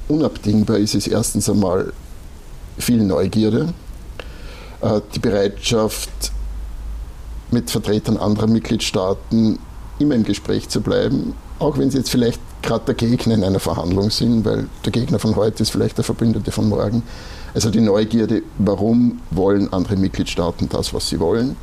unabdingbar 0.08 0.78
ist, 0.78 0.96
ist 0.96 1.08
erstens 1.08 1.50
einmal 1.50 1.94
viel 2.78 3.04
Neugierde, 3.04 3.74
äh, 4.82 5.02
die 5.14 5.20
Bereitschaft, 5.20 6.10
mit 7.52 7.70
Vertretern 7.70 8.18
anderer 8.18 8.48
Mitgliedstaaten 8.48 9.60
immer 10.00 10.16
im 10.16 10.24
Gespräch 10.24 10.68
zu 10.68 10.82
bleiben, 10.82 11.34
auch 11.60 11.78
wenn 11.78 11.90
sie 11.90 12.00
jetzt 12.00 12.10
vielleicht 12.10 12.42
gerade 12.62 12.86
der 12.86 12.96
Gegner 12.96 13.36
in 13.36 13.44
einer 13.44 13.60
Verhandlung 13.60 14.10
sind, 14.10 14.44
weil 14.46 14.68
der 14.84 14.92
Gegner 14.92 15.20
von 15.20 15.36
heute 15.36 15.64
ist 15.64 15.70
vielleicht 15.70 15.98
der 15.98 16.04
Verbündete 16.04 16.52
von 16.52 16.68
morgen. 16.68 17.04
Also 17.54 17.70
die 17.70 17.80
Neugierde, 17.80 18.42
warum 18.58 19.22
wollen 19.32 19.72
andere 19.72 19.96
Mitgliedstaaten 19.96 20.68
das, 20.70 20.94
was 20.94 21.08
sie 21.08 21.20
wollen. 21.20 21.56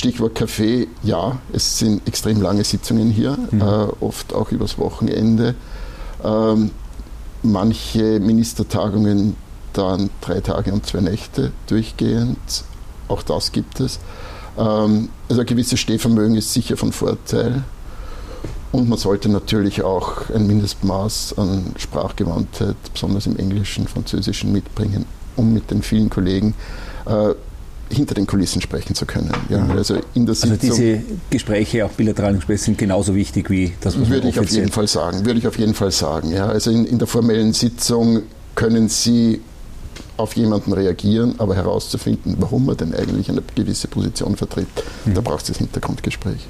Stichwort 0.00 0.34
Kaffee, 0.34 0.88
ja, 1.02 1.38
es 1.52 1.78
sind 1.78 2.08
extrem 2.08 2.40
lange 2.40 2.64
Sitzungen 2.64 3.10
hier, 3.10 3.36
mhm. 3.50 3.60
äh, 3.60 3.64
oft 4.00 4.32
auch 4.32 4.50
übers 4.50 4.78
Wochenende. 4.78 5.54
Ähm, 6.24 6.70
manche 7.42 8.18
Ministertagungen 8.18 9.36
dann 9.74 10.08
drei 10.22 10.40
Tage 10.40 10.72
und 10.72 10.86
zwei 10.86 11.02
Nächte 11.02 11.52
durchgehend. 11.66 12.38
Auch 13.08 13.22
das 13.22 13.52
gibt 13.52 13.78
es. 13.80 14.00
Ähm, 14.56 15.10
also 15.28 15.42
ein 15.42 15.46
gewisses 15.46 15.78
Stehvermögen 15.78 16.34
ist 16.34 16.54
sicher 16.54 16.78
von 16.78 16.92
Vorteil. 16.92 17.62
Und 18.72 18.88
man 18.88 18.98
sollte 18.98 19.28
natürlich 19.28 19.82
auch 19.82 20.30
ein 20.30 20.46
Mindestmaß 20.46 21.34
an 21.36 21.74
Sprachgewandtheit, 21.76 22.76
besonders 22.90 23.26
im 23.26 23.36
Englischen, 23.36 23.86
Französischen 23.86 24.50
mitbringen, 24.50 25.04
um 25.36 25.52
mit 25.52 25.70
den 25.70 25.82
vielen 25.82 26.08
Kollegen 26.08 26.54
äh, 27.04 27.34
hinter 27.90 28.14
den 28.14 28.26
Kulissen 28.26 28.60
sprechen 28.62 28.94
zu 28.94 29.06
können. 29.06 29.30
Ja, 29.48 29.58
mhm. 29.58 29.72
also, 29.72 29.96
in 30.14 30.26
der 30.26 30.36
also 30.40 30.56
diese 30.56 31.02
Gespräche, 31.28 31.84
auch 31.84 31.90
bilateralen 31.90 32.36
Gespräche, 32.36 32.64
sind 32.64 32.78
genauso 32.78 33.14
wichtig 33.14 33.50
wie 33.50 33.72
das, 33.80 34.00
was 34.00 34.08
Würde 34.08 34.28
ich 34.28 34.38
auf 34.38 34.48
jeden 34.50 34.70
Fall 34.70 34.86
sagen. 34.86 35.24
Würde 35.24 35.38
ich 35.38 35.46
auf 35.46 35.58
jeden 35.58 35.74
Fall 35.74 35.90
sagen. 35.90 36.30
Ja, 36.32 36.46
also 36.46 36.70
in, 36.70 36.84
in 36.84 36.98
der 36.98 37.08
formellen 37.08 37.52
Sitzung 37.52 38.22
können 38.54 38.88
Sie 38.88 39.40
auf 40.16 40.36
jemanden 40.36 40.72
reagieren, 40.72 41.34
aber 41.38 41.54
herauszufinden, 41.56 42.36
warum 42.38 42.68
er 42.68 42.74
denn 42.74 42.94
eigentlich 42.94 43.28
eine 43.30 43.42
gewisse 43.54 43.88
Position 43.88 44.36
vertritt, 44.36 44.68
mhm. 45.04 45.14
da 45.14 45.20
braucht 45.20 45.42
es 45.42 45.48
das 45.48 45.58
Hintergrundgespräch. 45.58 46.46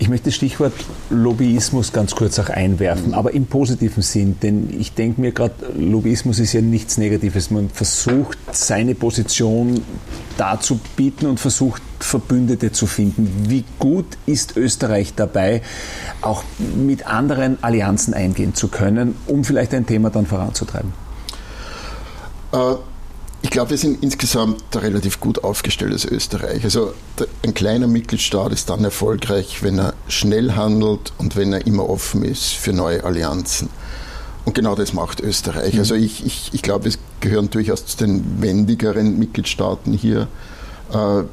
Ich 0.00 0.08
möchte 0.08 0.30
das 0.30 0.34
Stichwort 0.34 0.72
Lobbyismus 1.10 1.92
ganz 1.92 2.14
kurz 2.14 2.38
auch 2.38 2.48
einwerfen, 2.48 3.12
aber 3.12 3.34
im 3.34 3.44
positiven 3.44 4.02
Sinn, 4.02 4.36
denn 4.42 4.70
ich 4.80 4.94
denke 4.94 5.20
mir 5.20 5.30
gerade, 5.30 5.54
Lobbyismus 5.76 6.38
ist 6.38 6.54
ja 6.54 6.62
nichts 6.62 6.96
Negatives. 6.96 7.50
Man 7.50 7.68
versucht, 7.68 8.38
seine 8.50 8.94
Position 8.94 9.82
darzubieten 10.38 11.28
und 11.28 11.38
versucht, 11.38 11.82
Verbündete 11.98 12.72
zu 12.72 12.86
finden. 12.86 13.44
Wie 13.50 13.62
gut 13.78 14.06
ist 14.24 14.56
Österreich 14.56 15.12
dabei, 15.14 15.60
auch 16.22 16.44
mit 16.74 17.06
anderen 17.06 17.62
Allianzen 17.62 18.14
eingehen 18.14 18.54
zu 18.54 18.68
können, 18.68 19.16
um 19.26 19.44
vielleicht 19.44 19.74
ein 19.74 19.84
Thema 19.84 20.08
dann 20.08 20.24
voranzutreiben? 20.24 20.94
Äh, 22.52 22.56
ich 23.50 23.54
glaube, 23.54 23.70
wir 23.70 23.78
sind 23.78 24.00
insgesamt 24.00 24.62
relativ 24.76 25.18
gut 25.18 25.42
aufgestellt 25.42 25.90
als 25.90 26.04
Österreich. 26.04 26.62
Also 26.62 26.94
ein 27.42 27.52
kleiner 27.52 27.88
Mitgliedstaat 27.88 28.52
ist 28.52 28.70
dann 28.70 28.84
erfolgreich, 28.84 29.64
wenn 29.64 29.76
er 29.76 29.94
schnell 30.06 30.52
handelt 30.52 31.12
und 31.18 31.34
wenn 31.34 31.52
er 31.52 31.66
immer 31.66 31.90
offen 31.90 32.24
ist 32.24 32.52
für 32.52 32.72
neue 32.72 33.02
Allianzen. 33.02 33.68
Und 34.44 34.54
genau 34.54 34.76
das 34.76 34.92
macht 34.92 35.18
Österreich. 35.18 35.76
Also 35.80 35.96
ich, 35.96 36.24
ich, 36.24 36.50
ich 36.52 36.62
glaube, 36.62 36.84
wir 36.84 36.92
gehören 37.18 37.50
durchaus 37.50 37.86
zu 37.86 37.96
den 37.96 38.40
wendigeren 38.40 39.18
Mitgliedstaaten 39.18 39.94
hier, 39.94 40.28
äh, 40.92 41.24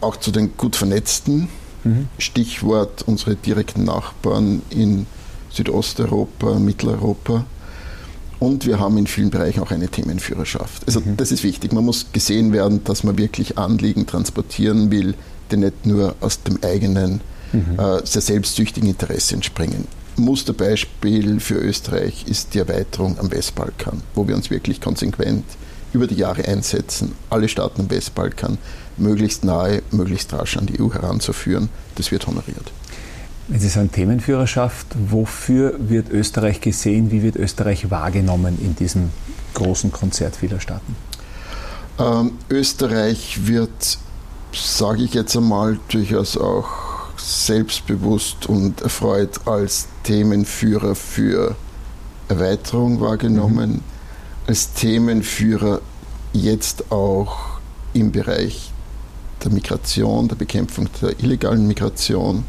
auch 0.00 0.16
zu 0.18 0.30
den 0.30 0.56
gut 0.56 0.76
vernetzten. 0.76 1.48
Mhm. 1.82 2.06
Stichwort 2.18 3.02
unsere 3.04 3.34
direkten 3.34 3.82
Nachbarn 3.82 4.62
in 4.70 5.06
Südosteuropa, 5.50 6.60
Mitteleuropa. 6.60 7.46
Und 8.38 8.66
wir 8.66 8.78
haben 8.78 8.98
in 8.98 9.06
vielen 9.06 9.30
Bereichen 9.30 9.60
auch 9.60 9.70
eine 9.70 9.88
Themenführerschaft. 9.88 10.82
Also 10.86 11.00
mhm. 11.00 11.16
das 11.16 11.32
ist 11.32 11.44
wichtig. 11.44 11.72
Man 11.72 11.84
muss 11.84 12.06
gesehen 12.12 12.52
werden, 12.52 12.84
dass 12.84 13.04
man 13.04 13.16
wirklich 13.18 13.58
Anliegen 13.58 14.06
transportieren 14.06 14.90
will, 14.90 15.14
die 15.50 15.56
nicht 15.56 15.86
nur 15.86 16.14
aus 16.20 16.42
dem 16.42 16.58
eigenen, 16.62 17.20
mhm. 17.52 17.78
äh, 17.78 18.04
sehr 18.04 18.22
selbstsüchtigen 18.22 18.88
Interesse 18.88 19.34
entspringen. 19.34 19.86
Musterbeispiel 20.16 21.40
für 21.40 21.56
Österreich 21.56 22.24
ist 22.28 22.54
die 22.54 22.60
Erweiterung 22.60 23.18
am 23.18 23.30
Westbalkan, 23.32 24.02
wo 24.14 24.28
wir 24.28 24.36
uns 24.36 24.50
wirklich 24.50 24.80
konsequent 24.80 25.44
über 25.92 26.06
die 26.06 26.16
Jahre 26.16 26.44
einsetzen, 26.46 27.12
alle 27.30 27.48
Staaten 27.48 27.82
am 27.82 27.90
Westbalkan 27.90 28.58
möglichst 28.96 29.44
nahe, 29.44 29.82
möglichst 29.90 30.32
rasch 30.32 30.56
an 30.56 30.66
die 30.66 30.80
EU 30.80 30.92
heranzuführen. 30.92 31.68
Das 31.96 32.10
wird 32.10 32.26
honoriert. 32.26 32.72
Wenn 33.46 33.60
Sie 33.60 33.68
sagen 33.68 33.92
Themenführerschaft, 33.92 34.86
wofür 35.10 35.74
wird 35.78 36.08
Österreich 36.10 36.62
gesehen? 36.62 37.10
Wie 37.10 37.22
wird 37.22 37.36
Österreich 37.36 37.90
wahrgenommen 37.90 38.58
in 38.58 38.74
diesem 38.74 39.10
großen 39.52 39.92
Konzert 39.92 40.36
vieler 40.36 40.60
Staaten? 40.60 40.96
Ähm, 41.98 42.32
Österreich 42.48 43.46
wird, 43.46 43.98
sage 44.52 45.02
ich 45.02 45.12
jetzt 45.12 45.36
einmal, 45.36 45.78
durchaus 45.88 46.38
auch 46.38 46.68
selbstbewusst 47.18 48.46
und 48.46 48.80
erfreut 48.80 49.46
als 49.46 49.88
Themenführer 50.04 50.94
für 50.94 51.54
Erweiterung 52.28 53.00
wahrgenommen, 53.00 53.72
mhm. 53.72 53.80
als 54.46 54.72
Themenführer 54.72 55.82
jetzt 56.32 56.90
auch 56.90 57.60
im 57.92 58.10
Bereich 58.10 58.72
der 59.44 59.52
Migration, 59.52 60.28
der 60.28 60.36
Bekämpfung 60.36 60.88
der 61.02 61.18
illegalen 61.20 61.66
Migration 61.66 62.44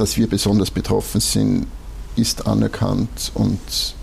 dass 0.00 0.16
wir 0.16 0.28
besonders 0.28 0.70
betroffen 0.70 1.20
sind, 1.20 1.66
ist 2.16 2.46
anerkannt 2.46 3.32
und 3.34 3.94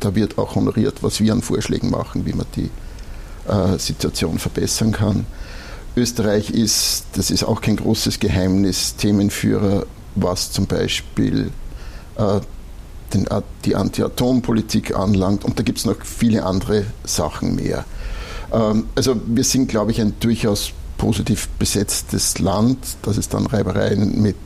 da 0.00 0.14
wird 0.14 0.38
auch 0.38 0.54
honoriert, 0.54 1.02
was 1.02 1.20
wir 1.20 1.32
an 1.32 1.42
Vorschlägen 1.42 1.90
machen, 1.90 2.24
wie 2.26 2.32
man 2.32 2.46
die 2.56 2.70
äh, 3.48 3.78
Situation 3.78 4.38
verbessern 4.38 4.92
kann. 4.92 5.26
Österreich 5.96 6.50
ist, 6.50 7.04
das 7.14 7.30
ist 7.30 7.44
auch 7.44 7.60
kein 7.60 7.76
großes 7.76 8.20
Geheimnis, 8.20 8.96
Themenführer, 8.96 9.86
was 10.14 10.52
zum 10.52 10.66
Beispiel 10.66 11.50
äh, 12.16 12.40
den, 13.12 13.26
die 13.64 13.74
Anti-Atom-Politik 13.74 14.94
anlangt 14.94 15.44
und 15.44 15.58
da 15.58 15.62
gibt 15.62 15.78
es 15.78 15.84
noch 15.84 15.96
viele 16.04 16.44
andere 16.44 16.86
Sachen 17.04 17.56
mehr. 17.56 17.84
Ähm, 18.52 18.86
also 18.94 19.20
wir 19.26 19.44
sind, 19.44 19.68
glaube 19.68 19.90
ich, 19.90 20.00
ein 20.00 20.14
durchaus 20.20 20.72
positiv 20.96 21.48
besetztes 21.58 22.38
Land, 22.38 22.78
dass 23.02 23.16
es 23.16 23.28
dann 23.28 23.46
Reibereien 23.46 24.20
mit 24.20 24.36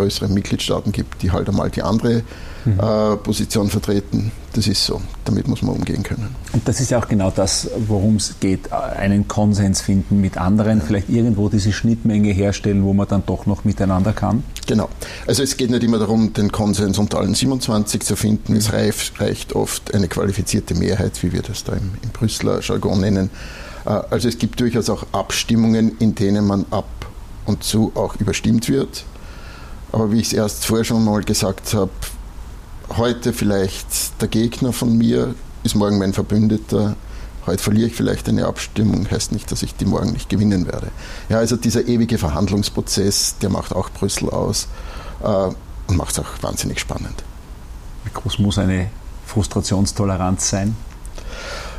größeren 0.00 0.32
Mitgliedstaaten 0.32 0.92
gibt, 0.92 1.22
die 1.22 1.30
halt 1.30 1.48
einmal 1.48 1.70
die 1.70 1.82
andere 1.82 2.22
mhm. 2.64 2.80
äh, 2.80 3.16
Position 3.16 3.68
vertreten. 3.68 4.32
Das 4.54 4.66
ist 4.66 4.84
so. 4.84 5.00
Damit 5.24 5.46
muss 5.46 5.62
man 5.62 5.76
umgehen 5.76 6.02
können. 6.02 6.34
Und 6.52 6.66
das 6.66 6.80
ist 6.80 6.90
ja 6.90 6.98
auch 6.98 7.06
genau 7.06 7.30
das, 7.30 7.70
worum 7.86 8.16
es 8.16 8.34
geht, 8.40 8.72
einen 8.72 9.28
Konsens 9.28 9.80
finden 9.80 10.20
mit 10.20 10.38
anderen, 10.38 10.78
ja. 10.78 10.84
vielleicht 10.84 11.08
irgendwo 11.08 11.48
diese 11.48 11.72
Schnittmenge 11.72 12.32
herstellen, 12.32 12.82
wo 12.82 12.92
man 12.92 13.06
dann 13.06 13.22
doch 13.26 13.46
noch 13.46 13.64
miteinander 13.64 14.12
kann. 14.12 14.42
Genau. 14.66 14.88
Also 15.26 15.42
es 15.42 15.56
geht 15.56 15.70
nicht 15.70 15.84
immer 15.84 15.98
darum, 15.98 16.32
den 16.32 16.50
Konsens 16.50 16.98
unter 16.98 17.18
allen 17.18 17.34
27 17.34 18.02
zu 18.02 18.16
finden. 18.16 18.56
Es 18.56 18.72
reicht, 18.72 19.20
reicht 19.20 19.54
oft 19.54 19.94
eine 19.94 20.08
qualifizierte 20.08 20.74
Mehrheit, 20.74 21.22
wie 21.22 21.32
wir 21.32 21.42
das 21.42 21.62
da 21.64 21.74
im, 21.74 21.92
im 22.02 22.10
Brüsseler 22.10 22.60
Jargon 22.60 23.00
nennen. 23.00 23.30
Äh, 23.84 23.90
also 24.10 24.28
es 24.28 24.38
gibt 24.38 24.60
durchaus 24.60 24.90
auch 24.90 25.06
Abstimmungen, 25.12 25.96
in 25.98 26.14
denen 26.14 26.46
man 26.46 26.64
ab 26.70 26.88
und 27.46 27.62
zu 27.62 27.92
auch 27.94 28.16
überstimmt 28.16 28.68
wird. 28.68 29.04
Aber 29.92 30.12
wie 30.12 30.20
ich 30.20 30.28
es 30.28 30.32
erst 30.32 30.66
vorher 30.66 30.84
schon 30.84 31.04
mal 31.04 31.22
gesagt 31.22 31.74
habe, 31.74 31.90
heute 32.96 33.32
vielleicht 33.32 34.20
der 34.20 34.28
Gegner 34.28 34.72
von 34.72 34.96
mir, 34.96 35.34
ist 35.62 35.74
morgen 35.74 35.98
mein 35.98 36.12
Verbündeter. 36.12 36.96
Heute 37.46 37.62
verliere 37.62 37.88
ich 37.88 37.94
vielleicht 37.94 38.28
eine 38.28 38.46
Abstimmung, 38.46 39.10
heißt 39.10 39.32
nicht, 39.32 39.50
dass 39.50 39.62
ich 39.62 39.74
die 39.74 39.84
morgen 39.84 40.12
nicht 40.12 40.28
gewinnen 40.28 40.66
werde. 40.66 40.88
Ja, 41.28 41.38
also 41.38 41.56
dieser 41.56 41.86
ewige 41.86 42.18
Verhandlungsprozess, 42.18 43.36
der 43.38 43.50
macht 43.50 43.74
auch 43.74 43.90
Brüssel 43.90 44.30
aus 44.30 44.68
äh, 45.22 45.26
und 45.26 45.96
macht 45.96 46.12
es 46.12 46.18
auch 46.18 46.42
wahnsinnig 46.42 46.80
spannend. 46.80 47.24
Wie 48.04 48.10
groß 48.12 48.38
muss 48.38 48.58
eine 48.58 48.90
Frustrationstoleranz 49.26 50.50
sein? 50.50 50.76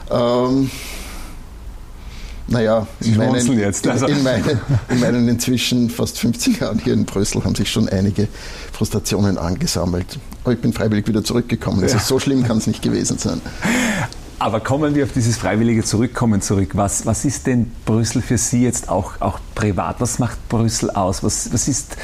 Ähm, 0.09 0.69
naja, 2.51 2.85
in 2.99 3.17
meinen, 3.17 3.59
jetzt, 3.59 3.87
also. 3.87 4.07
in, 4.07 4.21
meinen, 4.23 4.59
in 4.89 4.99
meinen 4.99 5.27
inzwischen 5.27 5.89
fast 5.89 6.19
15 6.19 6.59
Jahren 6.59 6.79
hier 6.79 6.93
in 6.93 7.05
Brüssel 7.05 7.43
haben 7.43 7.55
sich 7.55 7.71
schon 7.71 7.87
einige 7.87 8.27
Frustrationen 8.73 9.37
angesammelt. 9.37 10.19
Aber 10.43 10.53
ich 10.53 10.59
bin 10.59 10.73
freiwillig 10.73 11.07
wieder 11.07 11.23
zurückgekommen. 11.23 11.81
Also 11.81 11.95
ja. 11.95 12.01
so 12.01 12.19
schlimm 12.19 12.43
kann 12.43 12.57
es 12.57 12.67
nicht 12.67 12.81
gewesen 12.81 13.17
sein. 13.17 13.41
Aber 14.37 14.59
kommen 14.59 14.95
wir 14.95 15.03
auf 15.03 15.11
dieses 15.13 15.37
freiwillige 15.37 15.83
Zurückkommen 15.83 16.41
zurück. 16.41 16.71
Was, 16.73 17.05
was 17.05 17.25
ist 17.25 17.45
denn 17.45 17.71
Brüssel 17.85 18.23
für 18.23 18.39
Sie 18.39 18.63
jetzt 18.63 18.89
auch, 18.89 19.21
auch 19.21 19.39
privat? 19.53 20.01
Was 20.01 20.17
macht 20.17 20.49
Brüssel 20.49 20.89
aus? 20.89 21.23
Was, 21.23 21.53
was 21.53 21.67
ist 21.67 21.95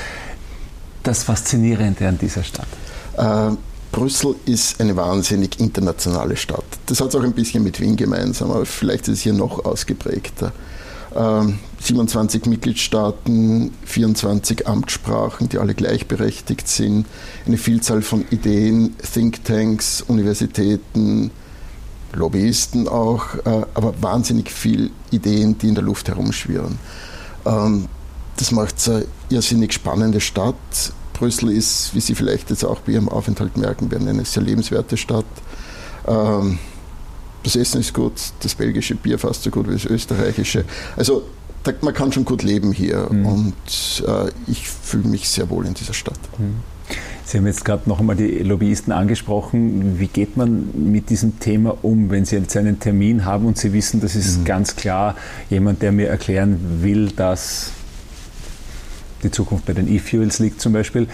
das 1.01 1.24
Faszinierende 1.24 2.08
an 2.08 2.20
dieser 2.20 2.44
Stadt? 2.44 2.68
Äh, 3.18 3.56
Brüssel 3.91 4.36
ist 4.46 4.79
eine 4.79 4.96
wahnsinnig 4.96 5.60
internationale 5.60 6.36
Stadt. 6.36 6.65
Das 6.86 7.01
hat 7.01 7.10
es 7.10 7.15
auch 7.15 7.24
ein 7.24 7.34
bisschen 7.34 7.63
mit 7.63 7.79
Wien 7.79 7.96
gemeinsam, 7.96 8.51
aber 8.51 8.65
vielleicht 8.65 9.08
ist 9.08 9.17
es 9.17 9.22
hier 9.22 9.34
noch 9.34 9.65
ausgeprägter. 9.65 10.51
27 11.79 12.46
ähm, 12.46 12.50
Mitgliedstaaten, 12.51 13.72
24 13.86 14.67
Amtssprachen, 14.67 15.50
die 15.50 15.58
alle 15.58 15.74
gleichberechtigt 15.74 16.67
sind, 16.67 17.08
eine 17.46 17.58
Vielzahl 17.58 18.01
von 18.01 18.25
Ideen, 18.29 18.96
Thinktanks, 19.13 20.01
Universitäten, 20.01 21.32
Lobbyisten 22.13 22.88
auch, 22.88 23.36
äh, 23.46 23.65
aber 23.74 23.94
wahnsinnig 24.01 24.51
viele 24.51 24.91
Ideen, 25.12 25.58
die 25.58 25.70
in 25.70 25.75
der 25.75 25.84
Luft 25.84 26.08
herumschwirren. 26.08 26.77
Ähm, 27.46 27.88
das 28.38 28.51
macht 28.51 28.77
es 28.77 28.89
eine 28.89 29.06
irrsinnig 29.29 29.74
spannende 29.74 30.22
Stadt. 30.22 30.56
Brüssel 31.17 31.51
ist, 31.51 31.93
wie 31.93 32.00
Sie 32.00 32.15
vielleicht 32.15 32.50
jetzt 32.50 32.63
auch 32.63 32.79
bei 32.81 32.93
Ihrem 32.93 33.09
Aufenthalt 33.09 33.57
merken 33.57 33.91
werden, 33.91 34.07
eine 34.07 34.25
sehr 34.25 34.43
lebenswerte 34.43 34.97
Stadt. 34.97 35.25
Ähm, 36.07 36.59
das 37.43 37.55
Essen 37.55 37.81
ist 37.81 37.93
gut, 37.93 38.13
das 38.41 38.55
belgische 38.55 38.95
Bier 38.95 39.19
fast 39.19 39.43
so 39.43 39.51
gut 39.51 39.67
wie 39.69 39.74
das 39.74 39.86
österreichische. 39.86 40.65
Also 40.95 41.24
man 41.81 41.93
kann 41.93 42.12
schon 42.12 42.25
gut 42.25 42.43
leben 42.43 42.71
hier 42.71 43.07
mhm. 43.12 43.25
und 43.25 44.03
äh, 44.07 44.31
ich 44.47 44.67
fühle 44.69 45.07
mich 45.07 45.27
sehr 45.27 45.50
wohl 45.50 45.65
in 45.65 45.74
dieser 45.74 45.93
Stadt. 45.93 46.19
Mhm. 46.38 46.55
Sie 47.25 47.38
haben 47.38 47.45
jetzt 47.45 47.65
gerade 47.65 47.89
noch 47.89 48.00
einmal 48.00 48.15
die 48.15 48.39
Lobbyisten 48.39 48.93
angesprochen. 48.93 50.00
Wie 50.00 50.07
geht 50.07 50.38
man 50.38 50.69
mit 50.91 51.09
diesem 51.09 51.41
Thema 51.41 51.77
um, 51.81 52.09
wenn 52.09 52.24
Sie 52.24 52.38
jetzt 52.38 52.55
einen 52.55 52.79
Termin 52.79 53.25
haben 53.25 53.45
und 53.45 53.57
Sie 53.57 53.74
wissen, 53.74 54.00
das 54.00 54.15
ist 54.15 54.39
mhm. 54.39 54.45
ganz 54.45 54.77
klar 54.77 55.15
jemand, 55.50 55.81
der 55.81 55.91
mir 55.91 56.07
erklären 56.07 56.57
will, 56.81 57.12
dass 57.12 57.71
die 59.24 59.31
Zukunft 59.31 59.65
bei 59.65 59.74
den 59.74 59.88
E-Fuels 59.88 60.39
liegt 60.39 60.62
zum 60.62 60.74
Beispiel. 60.74 61.07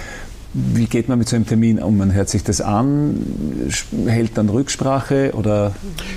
Wie 0.53 0.85
geht 0.85 1.09
man 1.09 1.17
mit 1.17 1.27
so 1.27 1.35
einem 1.35 1.47
Termin 1.47 1.79
um? 1.79 1.97
Man 1.97 2.13
hört 2.13 2.29
sich 2.29 2.43
das 2.43 2.61
an, 2.61 3.69
hält 4.05 4.37
dann 4.37 4.49
Rücksprache 4.49 5.33
oder? 5.33 5.73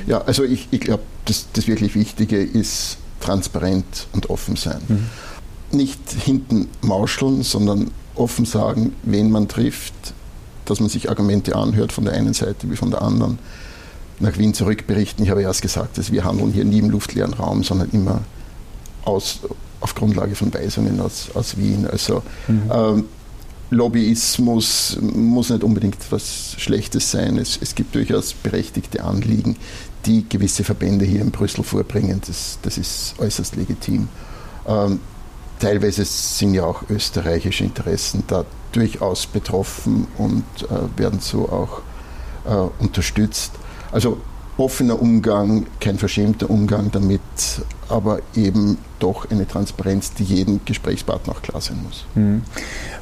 Ja, 0.07 0.23
also 0.23 0.45
ich, 0.45 0.69
ich 0.71 0.81
glaube, 0.81 1.03
das, 1.25 1.47
das 1.55 1.67
wirklich 1.67 1.95
Wichtige 1.95 2.43
ist 2.43 2.99
transparent 3.21 4.09
und 4.13 4.29
offen 4.29 4.57
sein. 4.57 4.81
Mhm. 4.89 5.07
Nicht 5.77 6.01
hinten 6.11 6.69
mauscheln, 6.83 7.43
sondern 7.43 7.91
offen 8.15 8.45
sagen, 8.45 8.95
wen 9.03 9.31
man 9.31 9.49
trifft, 9.49 9.95
dass 10.65 10.81
man 10.81 10.89
sich 10.89 11.09
Argumente 11.09 11.57
anhört 11.57 11.93
von 11.93 12.05
der 12.05 12.15
einen 12.15 12.35
Seite 12.35 12.71
wie 12.71 12.77
von 12.77 12.91
der 12.91 13.03
anderen. 13.03 13.39
Nach 14.19 14.37
Wien 14.39 14.55
zurückberichten. 14.55 15.25
Ich 15.25 15.31
habe 15.31 15.43
erst 15.43 15.63
gesagt, 15.63 15.99
dass 15.99 16.11
wir 16.11 16.25
handeln 16.25 16.53
hier 16.53 16.65
nie 16.65 16.79
im 16.79 16.91
luftleeren 16.91 17.35
Raum, 17.35 17.63
sondern 17.63 17.91
immer 17.91 18.21
aus, 19.05 19.41
auf 19.81 19.95
Grundlage 19.95 20.35
von 20.35 20.53
Weisungen 20.53 21.01
aus, 21.01 21.31
aus 21.35 21.57
Wien. 21.57 21.87
Also 21.87 22.23
mhm. 22.49 22.71
ähm, 22.73 23.05
Lobbyismus 23.71 24.99
muss 25.01 25.51
nicht 25.51 25.65
unbedingt 25.65 25.97
was 26.11 26.55
Schlechtes 26.59 27.11
sein. 27.11 27.37
Es, 27.37 27.59
es, 27.61 27.75
gibt 27.75 27.95
durchaus 27.95 28.33
berechtigte 28.33 29.03
Anliegen, 29.03 29.57
die 30.05 30.29
gewisse 30.29 30.63
Verbände 30.63 31.05
hier 31.05 31.21
in 31.21 31.33
Brüssel 31.33 31.65
vorbringen. 31.65 32.21
Das, 32.27 32.59
das 32.63 32.79
ist 32.79 33.15
äußerst 33.19 33.57
legitim. 33.57 34.09
Ähm, 34.67 35.01
teilweise 35.59 36.05
sind 36.05 36.55
ja 36.55 36.65
auch 36.65 36.83
österreichische 36.89 37.65
Interessen 37.65 38.23
da 38.29 38.45
durchaus 38.73 39.27
betroffen 39.27 40.07
und 40.17 40.45
äh, 40.63 40.99
werden 40.99 41.19
so 41.21 41.49
auch 41.49 41.81
äh, 42.45 42.83
unterstützt. 42.83 43.53
Also 43.91 44.19
offener 44.59 45.01
Umgang, 45.01 45.67
kein 45.81 45.99
verschämter 45.99 46.49
Umgang 46.51 46.91
damit, 46.91 47.21
aber 47.89 48.21
eben 48.35 48.79
doch 48.99 49.31
eine 49.31 49.47
Transparenz, 49.47 50.13
die 50.15 50.25
jedem 50.25 50.61
Gesprächspartner 50.65 51.35
auch 51.35 51.43
klar 51.43 51.61
sein 51.61 51.83
muss. 51.83 52.07
Hm. 52.15 52.43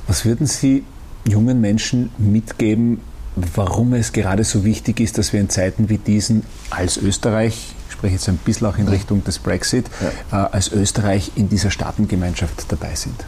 Was 0.06 0.24
würden 0.24 0.46
Sie 0.46 0.84
jungen 1.26 1.60
Menschen 1.60 2.10
mitgeben, 2.18 3.00
warum 3.36 3.94
es 3.94 4.12
gerade 4.12 4.44
so 4.44 4.64
wichtig 4.64 5.00
ist, 5.00 5.18
dass 5.18 5.32
wir 5.32 5.40
in 5.40 5.48
Zeiten 5.48 5.88
wie 5.88 5.98
diesen 5.98 6.44
als 6.70 6.96
Österreich, 6.96 7.74
ich 7.88 7.94
spreche 7.94 8.14
jetzt 8.14 8.28
ein 8.28 8.36
bisschen 8.36 8.66
auch 8.66 8.78
in 8.78 8.88
Richtung 8.88 9.24
des 9.24 9.38
Brexit, 9.38 9.86
ja. 10.30 10.46
äh, 10.46 10.48
als 10.50 10.70
Österreich 10.72 11.32
in 11.36 11.48
dieser 11.48 11.70
Staatengemeinschaft 11.70 12.66
dabei 12.68 12.94
sind? 12.94 13.24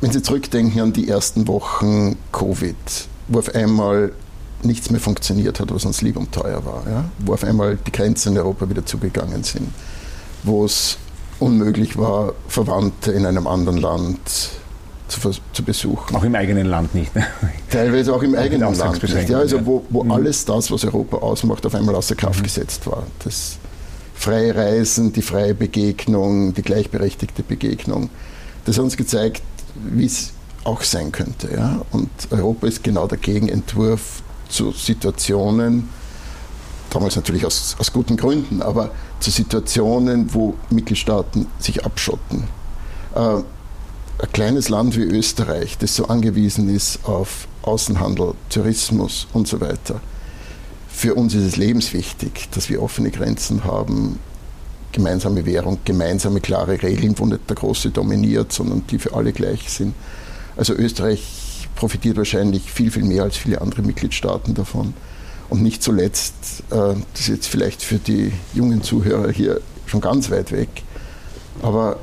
Wenn 0.00 0.12
Sie 0.12 0.22
zurückdenken 0.22 0.80
an 0.80 0.92
die 0.92 1.08
ersten 1.08 1.48
Wochen 1.48 2.16
Covid, 2.32 2.76
wo 3.28 3.38
auf 3.40 3.54
einmal 3.54 4.12
nichts 4.62 4.90
mehr 4.90 5.00
funktioniert 5.00 5.60
hat, 5.60 5.72
was 5.72 5.84
uns 5.84 6.02
lieb 6.02 6.16
und 6.16 6.32
teuer 6.32 6.64
war, 6.64 6.82
ja? 6.88 7.04
wo 7.18 7.34
auf 7.34 7.44
einmal 7.44 7.76
die 7.76 7.92
Grenzen 7.92 8.32
in 8.32 8.38
Europa 8.38 8.68
wieder 8.68 8.84
zugegangen 8.84 9.44
sind, 9.44 9.68
wo 10.42 10.64
es 10.64 10.98
unmöglich 11.38 11.96
war, 11.96 12.32
Verwandte 12.48 13.12
in 13.12 13.24
einem 13.24 13.46
anderen 13.46 13.78
Land 13.78 14.18
zu, 15.08 15.30
zu 15.52 15.62
besuchen. 15.62 16.16
Auch 16.16 16.24
im 16.24 16.34
eigenen 16.34 16.66
Land 16.66 16.94
nicht. 16.94 17.14
Ne? 17.14 17.26
Teilweise 17.70 18.14
auch 18.14 18.22
im 18.22 18.34
auch 18.34 18.38
eigenen 18.38 18.74
Land 18.74 19.02
nicht. 19.02 19.28
Ja, 19.28 19.38
also 19.38 19.64
wo, 19.64 19.84
wo 19.90 20.04
mhm. 20.04 20.12
alles 20.12 20.44
das, 20.44 20.70
was 20.70 20.84
Europa 20.84 21.18
ausmacht, 21.18 21.64
auf 21.64 21.74
einmal 21.74 21.94
außer 21.94 22.14
Kraft 22.14 22.40
mhm. 22.40 22.44
gesetzt 22.44 22.86
war. 22.86 23.04
Das 23.24 23.58
freie 24.14 24.54
Reisen, 24.54 25.12
die 25.12 25.22
freie 25.22 25.54
Begegnung, 25.54 26.52
die 26.54 26.62
gleichberechtigte 26.62 27.42
Begegnung. 27.42 28.10
Das 28.64 28.76
hat 28.76 28.84
uns 28.84 28.96
gezeigt, 28.96 29.42
wie 29.74 30.06
es 30.06 30.32
auch 30.64 30.82
sein 30.82 31.12
könnte. 31.12 31.50
Ja? 31.54 31.82
Und 31.92 32.10
Europa 32.30 32.66
ist 32.66 32.82
genau 32.82 33.06
der 33.06 33.18
Gegenentwurf 33.18 34.22
zu 34.48 34.72
Situationen, 34.72 35.88
damals 36.90 37.16
natürlich 37.16 37.44
aus, 37.44 37.76
aus 37.78 37.92
guten 37.92 38.16
Gründen, 38.16 38.62
aber 38.62 38.90
zu 39.20 39.30
Situationen, 39.30 40.32
wo 40.32 40.54
Mitgliedstaaten 40.70 41.46
sich 41.58 41.84
abschotten. 41.84 42.44
Äh, 43.14 43.42
ein 44.20 44.32
kleines 44.32 44.68
Land 44.68 44.96
wie 44.96 45.02
Österreich, 45.02 45.78
das 45.78 45.94
so 45.94 46.06
angewiesen 46.06 46.74
ist 46.74 47.04
auf 47.04 47.46
Außenhandel, 47.62 48.34
Tourismus 48.50 49.28
und 49.32 49.46
so 49.46 49.60
weiter, 49.60 50.00
für 50.88 51.14
uns 51.14 51.34
ist 51.34 51.44
es 51.44 51.56
lebenswichtig, 51.56 52.48
dass 52.50 52.68
wir 52.68 52.82
offene 52.82 53.12
Grenzen 53.12 53.62
haben, 53.62 54.18
gemeinsame 54.90 55.46
Währung, 55.46 55.78
gemeinsame 55.84 56.40
klare 56.40 56.82
Regeln, 56.82 57.16
wo 57.18 57.26
nicht 57.26 57.48
der 57.48 57.54
Große 57.54 57.90
dominiert, 57.90 58.52
sondern 58.52 58.84
die 58.88 58.98
für 58.98 59.14
alle 59.14 59.32
gleich 59.32 59.70
sind. 59.70 59.94
Also 60.56 60.72
Österreich 60.72 61.22
profitiert 61.78 62.16
wahrscheinlich 62.16 62.72
viel, 62.72 62.90
viel 62.90 63.04
mehr 63.04 63.22
als 63.22 63.36
viele 63.36 63.60
andere 63.60 63.82
Mitgliedstaaten 63.82 64.52
davon. 64.52 64.94
Und 65.48 65.62
nicht 65.62 65.80
zuletzt, 65.80 66.34
äh, 66.70 66.74
das 67.12 67.20
ist 67.20 67.28
jetzt 67.28 67.46
vielleicht 67.46 67.82
für 67.82 67.98
die 67.98 68.32
jungen 68.52 68.82
Zuhörer 68.82 69.30
hier 69.30 69.60
schon 69.86 70.00
ganz 70.00 70.28
weit 70.28 70.50
weg, 70.50 70.68
aber 71.62 72.00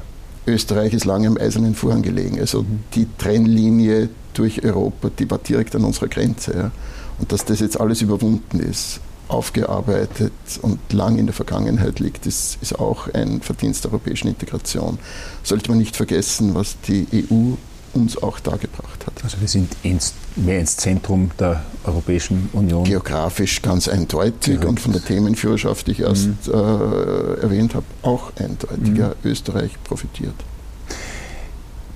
Österreich 0.48 0.94
ist 0.94 1.04
lange 1.04 1.28
am 1.28 1.38
eisernen 1.38 1.76
Vorhang 1.76 2.04
gelegen. 2.04 2.40
Also 2.40 2.62
mhm. 2.62 2.80
die 2.94 3.08
Trennlinie 3.18 4.10
durch 4.34 4.64
Europa, 4.64 5.10
die 5.10 5.30
war 5.30 5.40
direkt 5.40 5.76
an 5.76 5.84
unserer 5.84 6.08
Grenze. 6.08 6.56
Ja. 6.56 6.72
Und 7.20 7.34
dass 7.34 7.44
das 7.44 7.60
jetzt 7.60 7.80
alles 7.80 8.02
überwunden 8.02 8.60
ist, 8.62 9.02
aufgearbeitet 9.28 10.32
und 10.62 10.80
lang 10.94 11.18
in 11.18 11.26
der 11.26 11.34
Vergangenheit 11.34 12.00
liegt, 12.00 12.26
ist, 12.28 12.60
ist 12.62 12.80
auch 12.80 13.14
ein 13.14 13.42
Verdienst 13.42 13.84
der 13.84 13.92
europäischen 13.92 14.30
Integration. 14.30 15.00
Sollte 15.44 15.70
man 15.70 15.80
nicht 15.80 15.98
vergessen, 15.98 16.56
was 16.56 16.78
die 16.88 17.08
EU 17.14 17.56
uns 17.96 18.22
auch 18.22 18.40
dargebracht 18.40 19.06
hat. 19.06 19.24
Also 19.24 19.40
wir 19.40 19.48
sind 19.48 19.76
ins, 19.84 20.14
mehr 20.36 20.60
ins 20.60 20.78
Zentrum 20.78 21.32
der 21.40 21.64
Europäischen 21.86 22.50
Union. 22.54 22.84
Geografisch 22.84 23.62
ganz 23.62 23.88
eindeutig 23.88 24.40
Direkt. 24.42 24.66
und 24.66 24.80
von 24.80 24.92
der 24.92 25.04
Themenführerschaft, 25.04 25.88
die 25.88 25.92
ich 25.92 26.00
erst 26.02 26.48
mhm. 26.48 26.54
äh, 26.54 27.42
erwähnt 27.42 27.76
habe, 27.76 27.86
auch 28.02 28.32
eindeutig. 28.38 28.90
Mhm. 28.90 28.96
Ja, 28.96 29.14
Österreich 29.24 29.72
profitiert. 29.84 30.36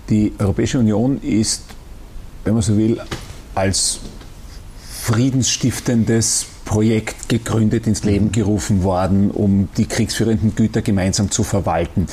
Die 0.09 0.33
Europäische 0.39 0.79
Union 0.79 1.21
ist, 1.21 1.63
wenn 2.43 2.53
man 2.53 2.63
so 2.63 2.77
will, 2.77 2.99
als 3.53 3.99
friedensstiftendes 5.01 6.45
Projekt 6.65 7.29
gegründet, 7.29 7.87
ins 7.87 8.03
Leben 8.03 8.27
mhm. 8.27 8.31
gerufen 8.31 8.83
worden, 8.83 9.31
um 9.31 9.69
die 9.75 9.85
kriegsführenden 9.85 10.55
Güter 10.55 10.81
gemeinsam 10.81 11.29
zu 11.29 11.43
verwalten 11.43 12.07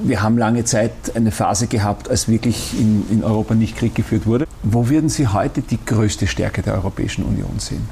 wir 0.00 0.22
haben 0.22 0.38
lange 0.38 0.64
Zeit 0.64 0.92
eine 1.14 1.30
Phase 1.30 1.66
gehabt, 1.66 2.08
als 2.08 2.28
wirklich 2.28 2.78
in, 2.78 3.04
in 3.10 3.24
Europa 3.24 3.54
nicht 3.54 3.76
Krieg 3.76 3.94
geführt 3.94 4.26
wurde. 4.26 4.46
Wo 4.62 4.88
würden 4.88 5.08
Sie 5.08 5.28
heute 5.28 5.62
die 5.62 5.78
größte 5.84 6.26
Stärke 6.26 6.62
der 6.62 6.74
Europäischen 6.74 7.24
Union 7.24 7.58
sehen? 7.58 7.88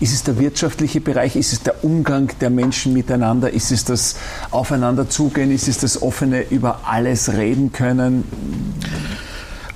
Ist 0.00 0.14
es 0.14 0.22
der 0.22 0.38
wirtschaftliche 0.38 1.00
Bereich? 1.00 1.36
Ist 1.36 1.52
es 1.52 1.62
der 1.62 1.84
Umgang 1.84 2.30
der 2.40 2.48
Menschen 2.48 2.94
miteinander? 2.94 3.52
Ist 3.52 3.70
es 3.70 3.84
das 3.84 4.16
Aufeinanderzugehen? 4.50 5.50
Ist 5.52 5.68
es 5.68 5.78
das 5.78 6.00
offene 6.00 6.40
über 6.48 6.80
alles 6.86 7.34
reden 7.34 7.70
können? 7.70 8.24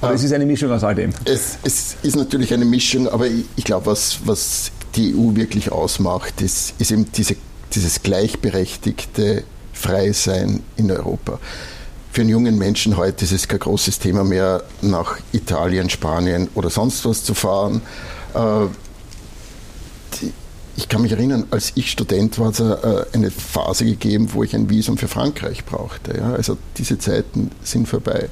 Oder 0.00 0.14
ist 0.14 0.24
es 0.24 0.32
eine 0.32 0.46
Mischung 0.46 0.70
aus 0.70 0.82
all 0.82 0.94
dem? 0.94 1.10
Es, 1.26 1.58
es 1.62 1.96
ist 2.02 2.16
natürlich 2.16 2.54
eine 2.54 2.64
Mischung, 2.64 3.06
aber 3.08 3.26
ich, 3.26 3.44
ich 3.56 3.64
glaube, 3.64 3.86
was, 3.86 4.20
was 4.24 4.70
die 4.96 5.14
EU 5.14 5.36
wirklich 5.36 5.72
ausmacht, 5.72 6.40
ist, 6.40 6.74
ist 6.78 6.90
eben 6.90 7.10
diese, 7.12 7.36
dieses 7.74 8.02
gleichberechtigte 8.02 9.44
frei 9.84 10.12
sein 10.12 10.62
in 10.76 10.90
Europa. 10.90 11.38
Für 12.10 12.22
einen 12.22 12.30
jungen 12.30 12.56
Menschen 12.56 12.96
heute 12.96 13.24
ist 13.24 13.32
es 13.32 13.48
kein 13.48 13.58
großes 13.58 13.98
Thema 13.98 14.24
mehr, 14.24 14.62
nach 14.80 15.18
Italien, 15.32 15.90
Spanien 15.90 16.48
oder 16.54 16.70
sonst 16.70 17.04
was 17.04 17.22
zu 17.22 17.34
fahren. 17.34 17.82
Äh, 18.34 18.66
ich 20.76 20.88
kann 20.88 21.02
mich 21.02 21.12
erinnern, 21.12 21.44
als 21.50 21.72
ich 21.74 21.90
Student 21.90 22.38
war, 22.38 22.46
hat 22.46 22.60
es 22.60 22.60
äh, 22.60 23.04
eine 23.12 23.30
Phase 23.30 23.84
gegeben, 23.84 24.30
wo 24.32 24.42
ich 24.42 24.54
ein 24.54 24.70
Visum 24.70 24.96
für 24.96 25.08
Frankreich 25.08 25.64
brauchte. 25.64 26.22
Also 26.22 26.56
diese 26.78 26.98
Zeiten 26.98 27.50
sind 27.62 27.86
vorbei. 27.86 28.28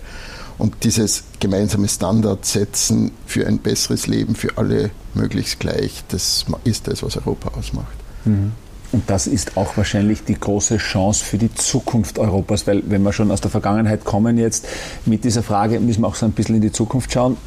Und 0.59 0.85
dieses 0.85 1.25
gemeinsame 1.41 1.88
Standard 1.88 2.47
setzen 2.47 3.12
für 3.27 3.47
ein 3.47 3.59
besseres 3.59 4.07
Leben 4.07 4.37
für 4.37 4.57
alle 4.57 4.91
möglichst 5.15 5.61
gleich, 5.61 6.03
das 6.09 6.47
ist 6.65 6.88
das, 6.88 7.03
was 7.03 7.17
Europa 7.17 7.59
ausmacht. 7.59 7.97
Mhm. 8.25 8.53
Und 8.92 9.09
das 9.09 9.26
ist 9.26 9.57
auch 9.57 9.76
wahrscheinlich 9.76 10.24
die 10.24 10.38
große 10.38 10.76
Chance 10.76 11.24
für 11.24 11.38
die 11.38 11.52
Zukunft 11.55 12.18
Europas, 12.18 12.66
weil 12.66 12.83
wenn 12.87 13.02
wir 13.02 13.12
schon 13.12 13.31
aus 13.31 13.40
der 13.40 13.50
Vergangenheit 13.50 14.05
kommen 14.05 14.37
jetzt 14.37 14.66
mit 15.07 15.24
dieser 15.24 15.42
Frage, 15.42 15.81
müssen 15.81 16.02
wir 16.02 16.09
auch 16.09 16.14
so 16.14 16.26
ein 16.26 16.33
bisschen 16.33 16.57
in 16.57 16.61
die 16.62 16.72
Zukunft 16.72 17.12
schauen. 17.12 17.38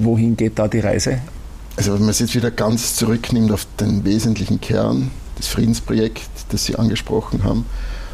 Wohin 0.00 0.36
geht 0.36 0.58
da 0.58 0.66
die 0.66 0.80
Reise? 0.80 1.18
Also 1.76 1.92
wenn 1.92 2.00
man 2.00 2.10
es 2.10 2.20
jetzt 2.20 2.34
wieder 2.34 2.50
ganz 2.50 2.96
zurücknimmt 2.96 3.52
auf 3.52 3.66
den 3.78 4.04
wesentlichen 4.04 4.60
Kern, 4.60 5.10
des 5.40 5.48
Friedensprojekts, 5.48 6.46
das 6.50 6.64
Sie 6.64 6.76
angesprochen 6.76 7.42
haben, 7.44 7.66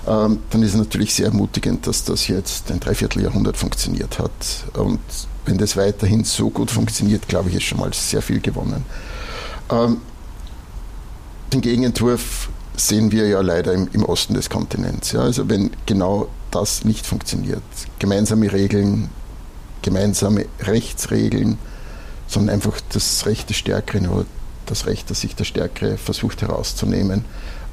ähm, 0.06 0.38
dann 0.50 0.62
ist 0.62 0.70
es 0.70 0.76
natürlich 0.76 1.14
sehr 1.14 1.26
ermutigend, 1.26 1.86
dass 1.86 2.04
das 2.04 2.28
jetzt 2.28 2.70
ein 2.70 2.80
Dreivierteljahrhundert 2.80 3.56
funktioniert 3.56 4.18
hat. 4.18 4.30
Und 4.74 5.00
wenn 5.44 5.58
das 5.58 5.76
weiterhin 5.76 6.24
so 6.24 6.50
gut 6.50 6.70
funktioniert, 6.70 7.28
glaube 7.28 7.50
ich, 7.50 7.56
ist 7.56 7.64
schon 7.64 7.78
mal 7.78 7.92
sehr 7.92 8.22
viel 8.22 8.40
gewonnen. 8.40 8.84
Den 11.56 11.62
Gegenentwurf 11.62 12.50
sehen 12.76 13.12
wir 13.12 13.28
ja 13.28 13.40
leider 13.40 13.72
im, 13.72 13.88
im 13.94 14.04
Osten 14.04 14.34
des 14.34 14.50
Kontinents. 14.50 15.12
Ja? 15.12 15.20
Also 15.20 15.48
wenn 15.48 15.70
genau 15.86 16.28
das 16.50 16.84
nicht 16.84 17.06
funktioniert, 17.06 17.62
gemeinsame 17.98 18.52
Regeln, 18.52 19.08
gemeinsame 19.80 20.44
Rechtsregeln, 20.60 21.56
sondern 22.26 22.56
einfach 22.56 22.78
das 22.92 23.24
Recht 23.24 23.48
des 23.48 23.56
Stärkeren 23.56 24.06
oder 24.06 24.26
das 24.66 24.84
Recht, 24.84 25.08
das 25.08 25.22
sich 25.22 25.34
der 25.34 25.44
Stärkere 25.44 25.96
versucht 25.96 26.42
herauszunehmen. 26.42 27.24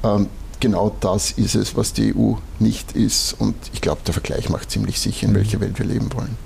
Ähm, 0.02 0.28
genau 0.60 0.96
das 1.00 1.32
ist 1.32 1.54
es, 1.54 1.76
was 1.76 1.92
die 1.92 2.16
EU 2.16 2.36
nicht 2.60 2.92
ist. 2.92 3.34
Und 3.38 3.54
ich 3.74 3.82
glaube, 3.82 4.00
der 4.06 4.14
Vergleich 4.14 4.48
macht 4.48 4.70
ziemlich 4.70 4.98
sicher, 4.98 5.26
in 5.26 5.32
mhm. 5.32 5.36
welcher 5.36 5.60
Welt 5.60 5.78
wir 5.78 5.84
leben 5.84 6.10
wollen. 6.14 6.38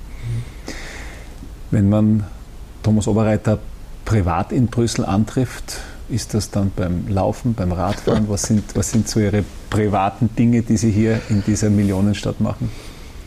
Wenn 1.70 1.88
man 1.88 2.24
Thomas 2.82 3.06
Oberreiter 3.06 3.60
privat 4.04 4.50
in 4.50 4.66
Brüssel 4.66 5.04
antrifft, 5.04 5.76
ist 6.08 6.34
das 6.34 6.50
dann 6.50 6.70
beim 6.74 7.08
Laufen, 7.08 7.54
beim 7.54 7.72
Radfahren? 7.72 8.28
Was 8.28 8.42
sind, 8.42 8.64
was 8.74 8.90
sind 8.90 9.08
so 9.08 9.20
Ihre 9.20 9.44
privaten 9.70 10.30
Dinge, 10.36 10.62
die 10.62 10.76
Sie 10.76 10.90
hier 10.90 11.20
in 11.28 11.42
dieser 11.44 11.70
Millionenstadt 11.70 12.40
machen? 12.40 12.70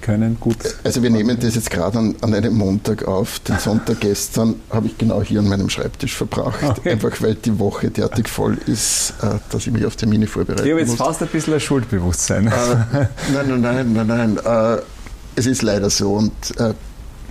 können, 0.02 0.38
gut. 0.40 0.58
Also 0.84 1.02
wir 1.04 1.10
nehmen 1.10 1.40
das 1.40 1.56
jetzt 1.56 1.70
gerade 1.70 1.98
an, 1.98 2.16
an, 2.22 2.34
einem 2.34 2.56
Montag 2.56 3.08
auf. 3.08 3.40
Den 3.40 3.60
Sonntag 3.60 4.02
gestern 4.02 4.56
habe 4.70 4.88
ich 4.88 4.98
genau 4.98 5.22
hier 5.22 5.40
an 5.40 5.48
meinem 5.48 5.70
Schreibtisch 5.70 6.16
verbracht, 6.16 6.64
okay. 6.64 6.92
einfach 6.92 7.22
weil 7.22 7.36
die 7.36 7.58
Woche 7.60 7.92
derartig 7.92 8.28
voll 8.28 8.58
ist, 8.66 9.14
äh, 9.22 9.38
dass 9.50 9.68
ich 9.68 9.72
mich 9.72 9.86
auf 9.86 9.96
Termine 9.96 10.28
vorbereite. 10.28 10.64
Ich 10.64 10.72
habe 10.72 10.82
jetzt 10.82 10.90
muss. 10.90 10.98
fast 10.98 11.22
ein 11.22 11.30
bisschen 11.30 11.54
ein 11.54 11.60
Schuldbewusstsein. 11.60 12.48
Äh, 12.48 12.52
nein, 13.34 13.48
nein, 13.48 13.62
nein, 13.62 13.94
nein, 13.94 14.08
nein. 14.08 14.78
Äh, 14.78 14.82
es 15.36 15.46
ist 15.46 15.62
leider 15.62 15.90
so 15.90 16.14
und 16.14 16.32
äh, 16.58 16.74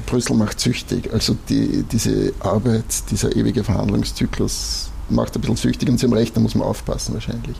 Brüssel 0.07 0.37
macht 0.37 0.59
süchtig. 0.61 1.13
Also 1.13 1.37
die, 1.49 1.85
diese 1.91 2.33
Arbeit, 2.41 2.85
dieser 3.11 3.35
ewige 3.37 3.63
Verhandlungszyklus 3.65 4.90
macht 5.11 5.35
ein 5.35 5.41
bisschen 5.41 5.57
süchtig 5.57 5.89
und 5.89 5.99
Sie 5.99 6.07
haben 6.07 6.13
recht, 6.13 6.37
da 6.37 6.41
muss 6.41 6.55
man 6.55 6.67
aufpassen 6.67 7.15
wahrscheinlich. 7.15 7.57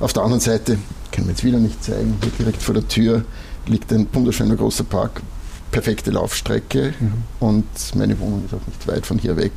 Auf 0.00 0.12
der 0.12 0.22
anderen 0.22 0.40
Seite, 0.40 0.78
können 1.10 1.26
wir 1.26 1.32
jetzt 1.32 1.44
wieder 1.44 1.58
nicht 1.58 1.82
zeigen, 1.82 2.16
hier 2.22 2.32
direkt 2.38 2.62
vor 2.62 2.74
der 2.74 2.86
Tür 2.88 3.24
liegt 3.66 3.92
ein 3.92 4.06
wunderschöner 4.12 4.56
großer 4.56 4.84
Park, 4.84 5.22
perfekte 5.70 6.10
Laufstrecke 6.10 6.94
mhm. 6.98 7.12
und 7.40 7.64
meine 7.94 8.18
Wohnung 8.18 8.44
ist 8.44 8.54
auch 8.54 8.66
nicht 8.66 8.86
weit 8.88 9.06
von 9.06 9.18
hier 9.18 9.36
weg. 9.36 9.52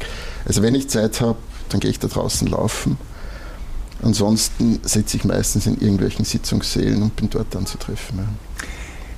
Also 0.45 0.61
wenn 0.61 0.75
ich 0.75 0.87
Zeit 0.89 1.21
habe, 1.21 1.37
dann 1.69 1.79
gehe 1.79 1.89
ich 1.89 1.99
da 1.99 2.07
draußen 2.07 2.47
laufen. 2.47 2.97
Ansonsten 4.03 4.79
sitze 4.83 5.17
ich 5.17 5.23
meistens 5.23 5.65
in 5.65 5.79
irgendwelchen 5.79 6.25
Sitzungssälen 6.25 7.01
und 7.01 7.15
bin 7.15 7.29
dort 7.29 7.55
anzutreffen. 7.55 8.19
Ja 8.19 8.25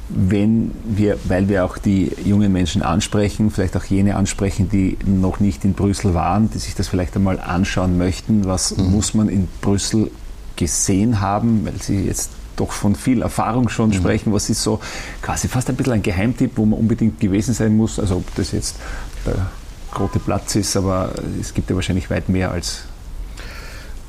wenn 0.10 0.72
wir, 0.86 1.18
weil 1.26 1.50
wir 1.50 1.66
auch 1.66 1.78
die 1.78 2.12
jungen 2.24 2.52
Menschen 2.52 2.82
ansprechen, 2.82 3.52
vielleicht 3.52 3.76
auch 3.76 3.84
jene 3.84 4.16
ansprechen, 4.16 4.70
die 4.70 4.98
noch 5.06 5.40
nicht 5.40 5.66
in 5.66 5.74
Brüssel 5.74 6.14
waren, 6.14 6.50
die 6.50 6.60
sich 6.60 6.76
das 6.76 6.88
vielleicht 6.88 7.16
einmal 7.16 7.40
anschauen 7.40 7.98
möchten, 7.98 8.46
was 8.46 8.78
mhm. 8.78 8.92
muss 8.92 9.14
man 9.14 9.28
in 9.28 9.48
Brüssel 9.62 10.12
gesehen 10.56 11.20
haben, 11.20 11.66
weil 11.66 11.82
Sie 11.82 12.06
jetzt 12.06 12.32
doch 12.56 12.72
von 12.72 12.96
viel 12.96 13.22
Erfahrung 13.22 13.70
schon 13.70 13.90
mhm. 13.90 13.94
sprechen, 13.94 14.34
was 14.34 14.50
ist 14.50 14.64
so 14.64 14.80
quasi 15.22 15.48
fast 15.48 15.70
ein 15.70 15.76
bisschen 15.76 15.94
ein 15.94 16.04
Geheimtipp, 16.04 16.54
wo 16.56 16.66
man 16.66 16.80
unbedingt 16.80 17.20
gewesen 17.20 17.54
sein 17.54 17.76
muss, 17.76 18.00
also 18.00 18.18
ob 18.18 18.36
das 18.36 18.52
jetzt 18.52 18.78
der 19.26 19.48
Grote 19.92 20.20
Platz 20.20 20.56
ist, 20.56 20.76
aber 20.78 21.12
es 21.40 21.54
gibt 21.54 21.70
ja 21.70 21.76
wahrscheinlich 21.76 22.10
weit 22.10 22.30
mehr 22.30 22.52
als 22.52 22.84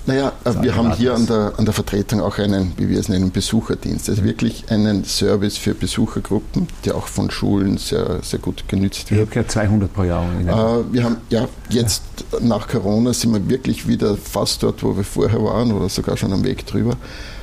naja, 0.09 0.33
äh, 0.45 0.63
wir 0.63 0.75
haben 0.75 0.95
hier 0.95 1.15
an 1.15 1.27
der, 1.27 1.53
an 1.59 1.67
der 1.67 1.75
Vertretung 1.75 2.23
auch 2.23 2.39
einen, 2.39 2.73
wie 2.79 2.89
wir 2.89 2.99
es 2.99 3.11
nennen, 3.11 3.31
Besucherdienst. 3.31 4.09
Also 4.09 4.25
wirklich 4.25 4.65
einen 4.71 5.05
Service 5.05 5.59
für 5.59 5.75
Besuchergruppen, 5.75 6.67
der 6.87 6.97
auch 6.97 7.07
von 7.07 7.31
Schulen 7.31 7.77
sehr, 7.77 8.23
sehr 8.23 8.39
gut 8.39 8.67
genützt 8.69 9.11
wird. 9.11 9.21
Ich 9.21 9.27
habe 9.27 9.31
gehört 9.31 9.51
200 9.51 9.93
pro 9.93 10.05
Jahr. 10.05 10.25
Äh, 10.25 10.93
wir 10.93 11.05
haben, 11.05 11.19
ja, 11.29 11.47
jetzt 11.69 12.03
ja. 12.33 12.41
nach 12.41 12.69
Corona 12.69 13.13
sind 13.13 13.35
wir 13.35 13.51
wirklich 13.51 13.87
wieder 13.87 14.17
fast 14.17 14.63
dort, 14.63 14.83
wo 14.83 14.97
wir 14.97 15.05
vorher 15.05 15.45
waren 15.45 15.73
oder 15.73 15.91
sogar 15.91 16.17
schon 16.17 16.33
am 16.33 16.43
Weg 16.43 16.67
drüber. 16.67 16.97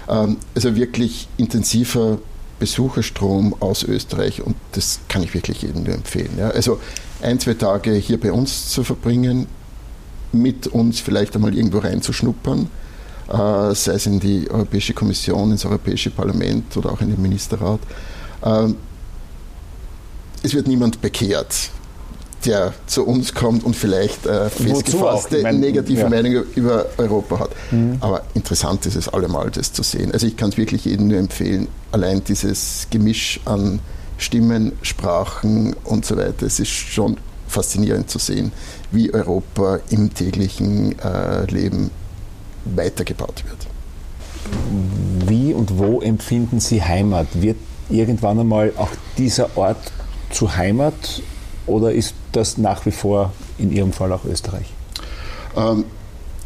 Ähm, 0.09 0.37
also 0.55 0.75
wirklich 0.75 1.27
intensiver 1.37 2.17
Besucherstrom 2.57 3.55
aus 3.59 3.83
Österreich 3.83 4.41
und 4.41 4.55
das 4.71 5.01
kann 5.07 5.21
ich 5.21 5.35
wirklich 5.35 5.61
jedem 5.61 5.83
nur 5.83 5.93
empfehlen. 5.93 6.31
Ja. 6.39 6.49
Also 6.49 6.79
ein, 7.21 7.39
zwei 7.39 7.53
Tage 7.53 7.93
hier 7.93 8.19
bei 8.19 8.31
uns 8.31 8.69
zu 8.69 8.83
verbringen, 8.83 9.45
mit 10.35 10.67
uns 10.67 10.99
vielleicht 10.99 11.35
einmal 11.35 11.55
irgendwo 11.55 11.79
reinzuschnuppern, 11.79 12.69
äh, 13.27 13.75
sei 13.75 13.93
es 13.93 14.05
in 14.05 14.19
die 14.19 14.49
Europäische 14.49 14.93
Kommission, 14.93 15.51
ins 15.51 15.65
Europäische 15.65 16.09
Parlament 16.09 16.75
oder 16.77 16.91
auch 16.91 17.01
in 17.01 17.09
den 17.09 17.21
Ministerrat. 17.21 17.79
Äh, 18.43 18.67
es 20.43 20.53
wird 20.53 20.67
niemand 20.67 21.01
bekehrt, 21.01 21.71
der 22.45 22.73
zu 22.85 23.05
uns 23.05 23.33
kommt 23.33 23.63
und 23.63 23.75
vielleicht 23.75 24.25
äh, 24.25 24.49
festgefasste 24.49 25.41
meine, 25.41 25.57
negative 25.57 26.01
ja. 26.01 26.09
Meinung 26.09 26.43
über 26.55 26.85
Europa 26.97 27.39
hat. 27.39 27.49
Mhm. 27.71 27.97
Aber 27.99 28.23
interessant 28.35 28.85
ist 28.85 28.95
es 28.95 29.09
allemal, 29.09 29.49
das 29.49 29.73
zu 29.73 29.83
sehen. 29.83 30.11
Also 30.11 30.27
ich 30.27 30.37
kann 30.37 30.49
es 30.49 30.57
wirklich 30.57 30.85
jedem 30.85 31.07
nur 31.07 31.17
empfehlen. 31.17 31.67
Allein 31.91 32.23
dieses 32.23 32.87
Gemisch 32.91 33.39
an 33.45 33.79
Stimmen, 34.17 34.73
Sprachen 34.81 35.75
und 35.83 36.05
so 36.05 36.15
weiter, 36.15 36.45
es 36.45 36.59
ist 36.59 36.69
schon 36.69 37.17
faszinierend 37.55 38.09
zu 38.09 38.19
sehen, 38.19 38.51
wie 38.91 39.13
Europa 39.13 39.79
im 39.89 40.13
täglichen 40.13 40.97
äh, 40.99 41.45
Leben 41.45 41.89
weitergebaut 42.65 43.43
wird. 43.47 43.67
Wie 45.29 45.53
und 45.53 45.77
wo 45.77 46.01
empfinden 46.01 46.59
Sie 46.59 46.83
Heimat? 46.83 47.27
Wird 47.33 47.57
irgendwann 47.89 48.39
einmal 48.39 48.73
auch 48.77 48.89
dieser 49.17 49.57
Ort 49.57 49.91
zu 50.31 50.55
Heimat 50.55 51.21
oder 51.65 51.93
ist 51.93 52.13
das 52.31 52.57
nach 52.57 52.85
wie 52.85 52.91
vor 52.91 53.31
in 53.57 53.71
Ihrem 53.71 53.93
Fall 53.93 54.11
auch 54.11 54.25
Österreich? 54.25 54.67
Ähm, 55.55 55.85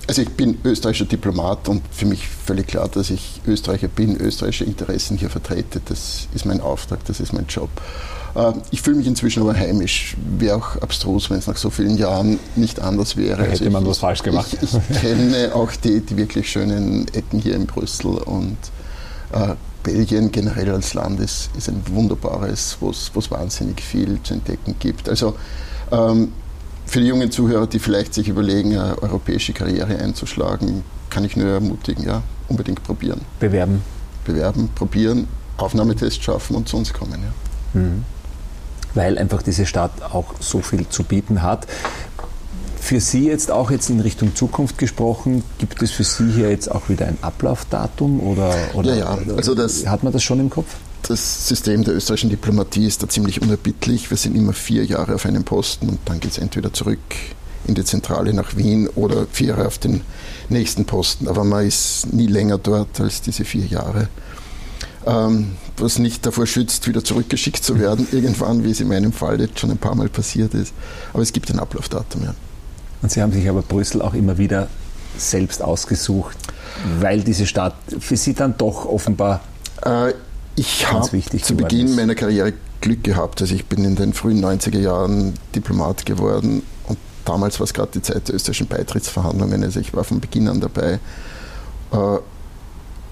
also 0.07 0.21
ich 0.21 0.29
bin 0.29 0.57
österreichischer 0.63 1.05
Diplomat 1.05 1.67
und 1.69 1.81
für 1.91 2.05
mich 2.05 2.27
völlig 2.27 2.67
klar, 2.67 2.87
dass 2.87 3.09
ich 3.09 3.41
Österreicher 3.45 3.87
bin, 3.87 4.15
österreichische 4.15 4.63
Interessen 4.63 5.17
hier 5.17 5.29
vertrete. 5.29 5.81
Das 5.85 6.27
ist 6.33 6.45
mein 6.45 6.61
Auftrag, 6.61 7.03
das 7.05 7.19
ist 7.19 7.33
mein 7.33 7.47
Job. 7.47 7.69
Äh, 8.35 8.53
ich 8.71 8.81
fühle 8.81 8.97
mich 8.97 9.07
inzwischen 9.07 9.41
aber 9.41 9.55
heimisch. 9.55 10.15
Wäre 10.37 10.57
auch 10.57 10.75
abstrus, 10.81 11.29
wenn 11.29 11.37
es 11.37 11.47
nach 11.47 11.57
so 11.57 11.69
vielen 11.69 11.97
Jahren 11.97 12.39
nicht 12.55 12.79
anders 12.79 13.17
wäre. 13.17 13.37
Da 13.37 13.43
hätte 13.43 13.65
also 13.65 13.69
man 13.71 13.83
ich, 13.83 13.89
was 13.89 13.97
falsch 13.99 14.23
gemacht. 14.23 14.57
Ich, 14.61 14.73
ich 14.73 15.01
kenne 15.01 15.51
auch 15.53 15.71
die, 15.71 16.01
die, 16.01 16.17
wirklich 16.17 16.49
schönen 16.49 17.07
Ecken 17.13 17.39
hier 17.39 17.55
in 17.55 17.65
Brüssel 17.65 18.17
und 18.17 18.57
äh, 19.33 19.55
Belgien 19.83 20.31
generell 20.31 20.71
als 20.71 20.93
Land 20.93 21.19
ist, 21.19 21.49
ist 21.57 21.69
ein 21.69 21.81
wunderbares, 21.91 22.77
wo 22.79 22.89
es 22.89 23.31
wahnsinnig 23.31 23.81
viel 23.81 24.21
zu 24.23 24.33
entdecken 24.33 24.75
gibt. 24.79 25.07
Also 25.07 25.35
ähm, 25.91 26.33
für 26.85 26.99
die 26.99 27.07
jungen 27.07 27.31
Zuhörer, 27.31 27.67
die 27.67 27.79
vielleicht 27.79 28.13
sich 28.13 28.27
überlegen, 28.27 28.77
eine 28.77 29.01
europäische 29.01 29.53
Karriere 29.53 29.97
einzuschlagen, 29.97 30.83
kann 31.09 31.23
ich 31.23 31.37
nur 31.37 31.47
ermutigen, 31.47 32.05
ja, 32.05 32.21
unbedingt 32.49 32.83
probieren. 32.83 33.21
Bewerben. 33.39 33.81
Bewerben, 34.25 34.69
probieren, 34.75 35.27
Aufnahmetest 35.57 36.21
schaffen 36.23 36.55
und 36.55 36.67
zu 36.67 36.77
uns 36.77 36.91
kommen. 36.91 37.21
Ja. 37.21 37.79
Mhm 37.79 38.03
weil 38.93 39.17
einfach 39.17 39.41
diese 39.41 39.65
Stadt 39.65 39.91
auch 40.11 40.33
so 40.39 40.61
viel 40.61 40.87
zu 40.89 41.03
bieten 41.03 41.41
hat. 41.41 41.67
Für 42.79 42.99
Sie 42.99 43.27
jetzt 43.27 43.51
auch 43.51 43.71
jetzt 43.71 43.89
in 43.89 43.99
Richtung 43.99 44.35
Zukunft 44.35 44.77
gesprochen, 44.77 45.43
gibt 45.57 45.81
es 45.81 45.91
für 45.91 46.03
Sie 46.03 46.31
hier 46.31 46.49
jetzt 46.49 46.71
auch 46.71 46.89
wieder 46.89 47.05
ein 47.05 47.17
Ablaufdatum 47.21 48.19
oder, 48.21 48.55
oder, 48.73 48.95
ja, 48.95 49.15
ja. 49.15 49.35
Also 49.35 49.53
das, 49.53 49.85
hat 49.85 50.03
man 50.03 50.13
das 50.13 50.23
schon 50.23 50.39
im 50.39 50.49
Kopf? 50.49 50.75
Das 51.03 51.47
System 51.47 51.83
der 51.83 51.95
österreichischen 51.95 52.29
Diplomatie 52.29 52.85
ist 52.85 53.03
da 53.03 53.09
ziemlich 53.09 53.41
unerbittlich. 53.41 54.09
Wir 54.09 54.17
sind 54.17 54.35
immer 54.35 54.53
vier 54.53 54.85
Jahre 54.85 55.15
auf 55.15 55.25
einem 55.25 55.43
Posten 55.43 55.89
und 55.89 55.99
dann 56.05 56.19
geht 56.19 56.31
es 56.31 56.37
entweder 56.37 56.73
zurück 56.73 56.99
in 57.67 57.75
die 57.75 57.83
Zentrale 57.83 58.33
nach 58.33 58.55
Wien 58.57 58.87
oder 58.95 59.27
vier 59.31 59.49
Jahre 59.49 59.67
auf 59.67 59.77
den 59.77 60.01
nächsten 60.49 60.85
Posten. 60.85 61.27
Aber 61.27 61.43
man 61.43 61.65
ist 61.65 62.11
nie 62.11 62.27
länger 62.27 62.57
dort 62.57 62.99
als 62.99 63.21
diese 63.21 63.45
vier 63.45 63.65
Jahre 63.65 64.09
ähm, 65.09 65.55
was 65.77 65.99
nicht 65.99 66.25
davor 66.25 66.45
schützt, 66.45 66.87
wieder 66.87 67.03
zurückgeschickt 67.03 67.63
zu 67.63 67.79
werden, 67.79 68.07
irgendwann, 68.11 68.63
wie 68.63 68.71
es 68.71 68.79
in 68.79 68.87
meinem 68.87 69.11
Fall 69.11 69.39
jetzt 69.41 69.59
schon 69.59 69.71
ein 69.71 69.77
paar 69.77 69.95
Mal 69.95 70.09
passiert 70.09 70.53
ist. 70.53 70.73
Aber 71.13 71.23
es 71.23 71.33
gibt 71.33 71.49
ein 71.49 71.59
Ablaufdatum, 71.59 72.23
ja. 72.23 72.35
Und 73.01 73.11
Sie 73.11 73.21
haben 73.21 73.31
sich 73.31 73.47
aber 73.47 73.61
Brüssel 73.61 74.01
auch 74.01 74.13
immer 74.13 74.37
wieder 74.37 74.67
selbst 75.17 75.61
ausgesucht, 75.61 76.37
weil 76.99 77.21
diese 77.21 77.47
Stadt 77.47 77.75
für 77.99 78.17
Sie 78.17 78.33
dann 78.33 78.55
doch 78.57 78.85
offenbar 78.85 79.41
äh, 79.83 80.13
ich 80.55 80.91
habe 80.91 81.09
zu 81.41 81.55
Beginn 81.55 81.87
ist. 81.87 81.95
meiner 81.95 82.15
Karriere 82.15 82.53
Glück 82.81 83.03
gehabt. 83.03 83.41
Also 83.41 83.55
ich 83.55 83.65
bin 83.65 83.85
in 83.85 83.95
den 83.95 84.13
frühen 84.13 84.43
90er 84.43 84.79
Jahren 84.79 85.33
Diplomat 85.55 86.05
geworden 86.05 86.63
und 86.87 86.97
damals 87.23 87.59
war 87.59 87.63
es 87.63 87.73
gerade 87.73 87.91
die 87.93 88.01
Zeit 88.01 88.27
der 88.27 88.35
österreichischen 88.35 88.67
Beitrittsverhandlungen. 88.67 89.63
Also 89.63 89.79
ich 89.79 89.93
war 89.93 90.03
von 90.03 90.19
Beginn 90.19 90.49
an 90.49 90.59
dabei. 90.59 90.99
Äh, 91.91 92.17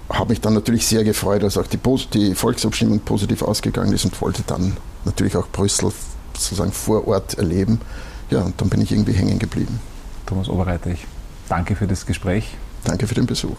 habe 0.09 0.29
mich 0.29 0.41
dann 0.41 0.53
natürlich 0.53 0.85
sehr 0.85 1.03
gefreut, 1.03 1.43
dass 1.43 1.57
auch 1.57 1.67
die, 1.67 1.79
die 2.13 2.35
Volksabstimmung 2.35 2.99
positiv 2.99 3.41
ausgegangen 3.41 3.93
ist 3.93 4.05
und 4.05 4.19
wollte 4.21 4.43
dann 4.47 4.77
natürlich 5.05 5.35
auch 5.35 5.47
Brüssel 5.49 5.91
sozusagen 6.33 6.71
vor 6.71 7.07
Ort 7.07 7.37
erleben. 7.37 7.81
Ja, 8.29 8.41
und 8.41 8.59
dann 8.59 8.69
bin 8.69 8.81
ich 8.81 8.91
irgendwie 8.91 9.13
hängen 9.13 9.39
geblieben. 9.39 9.79
Thomas 10.25 10.49
Oberreiter, 10.49 10.91
ich 10.91 11.05
danke 11.49 11.75
für 11.75 11.87
das 11.87 12.05
Gespräch. 12.05 12.55
Danke 12.83 13.07
für 13.07 13.15
den 13.15 13.25
Besuch. 13.25 13.57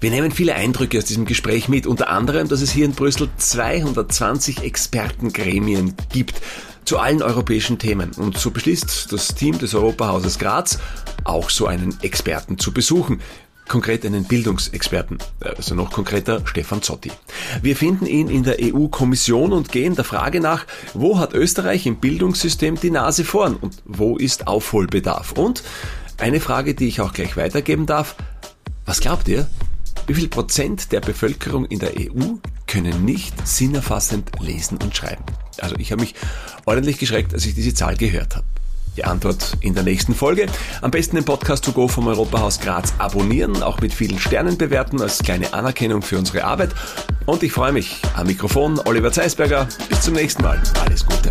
Wir 0.00 0.10
nehmen 0.10 0.32
viele 0.32 0.54
Eindrücke 0.54 0.98
aus 0.98 1.04
diesem 1.04 1.24
Gespräch 1.24 1.68
mit, 1.68 1.86
unter 1.86 2.08
anderem, 2.08 2.48
dass 2.48 2.60
es 2.60 2.70
hier 2.70 2.84
in 2.84 2.92
Brüssel 2.92 3.28
220 3.36 4.62
Expertengremien 4.62 5.94
gibt 6.12 6.40
zu 6.84 6.98
allen 6.98 7.22
europäischen 7.22 7.78
Themen. 7.78 8.12
Und 8.12 8.38
so 8.38 8.50
beschließt 8.50 9.12
das 9.12 9.34
Team 9.34 9.58
des 9.58 9.74
Europahauses 9.74 10.38
Graz 10.38 10.78
auch 11.24 11.50
so 11.50 11.66
einen 11.66 11.98
Experten 12.02 12.58
zu 12.58 12.72
besuchen 12.72 13.20
konkret 13.68 14.04
einen 14.06 14.24
Bildungsexperten, 14.24 15.18
also 15.40 15.74
noch 15.74 15.90
konkreter 15.90 16.42
Stefan 16.46 16.82
Zotti. 16.82 17.10
Wir 17.62 17.76
finden 17.76 18.06
ihn 18.06 18.28
in 18.28 18.42
der 18.42 18.56
EU-Kommission 18.60 19.52
und 19.52 19.72
gehen 19.72 19.94
der 19.94 20.04
Frage 20.04 20.40
nach, 20.40 20.66
wo 20.94 21.18
hat 21.18 21.34
Österreich 21.34 21.86
im 21.86 21.96
Bildungssystem 21.96 22.78
die 22.80 22.90
Nase 22.90 23.24
vorn 23.24 23.56
und 23.56 23.76
wo 23.84 24.16
ist 24.16 24.46
Aufholbedarf? 24.46 25.32
Und 25.32 25.62
eine 26.18 26.40
Frage, 26.40 26.74
die 26.74 26.88
ich 26.88 27.00
auch 27.00 27.12
gleich 27.12 27.36
weitergeben 27.36 27.86
darf, 27.86 28.16
was 28.84 29.00
glaubt 29.00 29.28
ihr? 29.28 29.48
Wie 30.06 30.14
viel 30.14 30.28
Prozent 30.28 30.92
der 30.92 31.00
Bevölkerung 31.00 31.64
in 31.64 31.80
der 31.80 31.94
EU 31.98 32.36
können 32.66 33.04
nicht 33.04 33.46
sinnerfassend 33.46 34.30
lesen 34.40 34.78
und 34.82 34.96
schreiben? 34.96 35.24
Also 35.58 35.74
ich 35.76 35.90
habe 35.90 36.02
mich 36.02 36.14
ordentlich 36.64 36.98
geschreckt, 36.98 37.34
als 37.34 37.44
ich 37.46 37.54
diese 37.54 37.74
Zahl 37.74 37.96
gehört 37.96 38.36
habe. 38.36 38.46
Die 38.96 39.04
Antwort 39.04 39.52
in 39.60 39.74
der 39.74 39.82
nächsten 39.82 40.14
Folge. 40.14 40.46
Am 40.80 40.90
besten 40.90 41.16
den 41.16 41.24
Podcast 41.24 41.64
to 41.64 41.72
go 41.72 41.86
vom 41.86 42.06
Europahaus 42.08 42.60
Graz 42.60 42.94
abonnieren, 42.98 43.62
auch 43.62 43.80
mit 43.80 43.92
vielen 43.92 44.18
Sternen 44.18 44.56
bewerten 44.56 45.00
als 45.02 45.18
kleine 45.18 45.52
Anerkennung 45.52 46.02
für 46.02 46.18
unsere 46.18 46.44
Arbeit. 46.44 46.70
Und 47.26 47.42
ich 47.42 47.52
freue 47.52 47.72
mich 47.72 48.00
am 48.14 48.26
Mikrofon 48.26 48.80
Oliver 48.84 49.12
Zeisberger. 49.12 49.68
Bis 49.88 50.00
zum 50.00 50.14
nächsten 50.14 50.42
Mal. 50.42 50.62
Alles 50.80 51.04
Gute. 51.04 51.30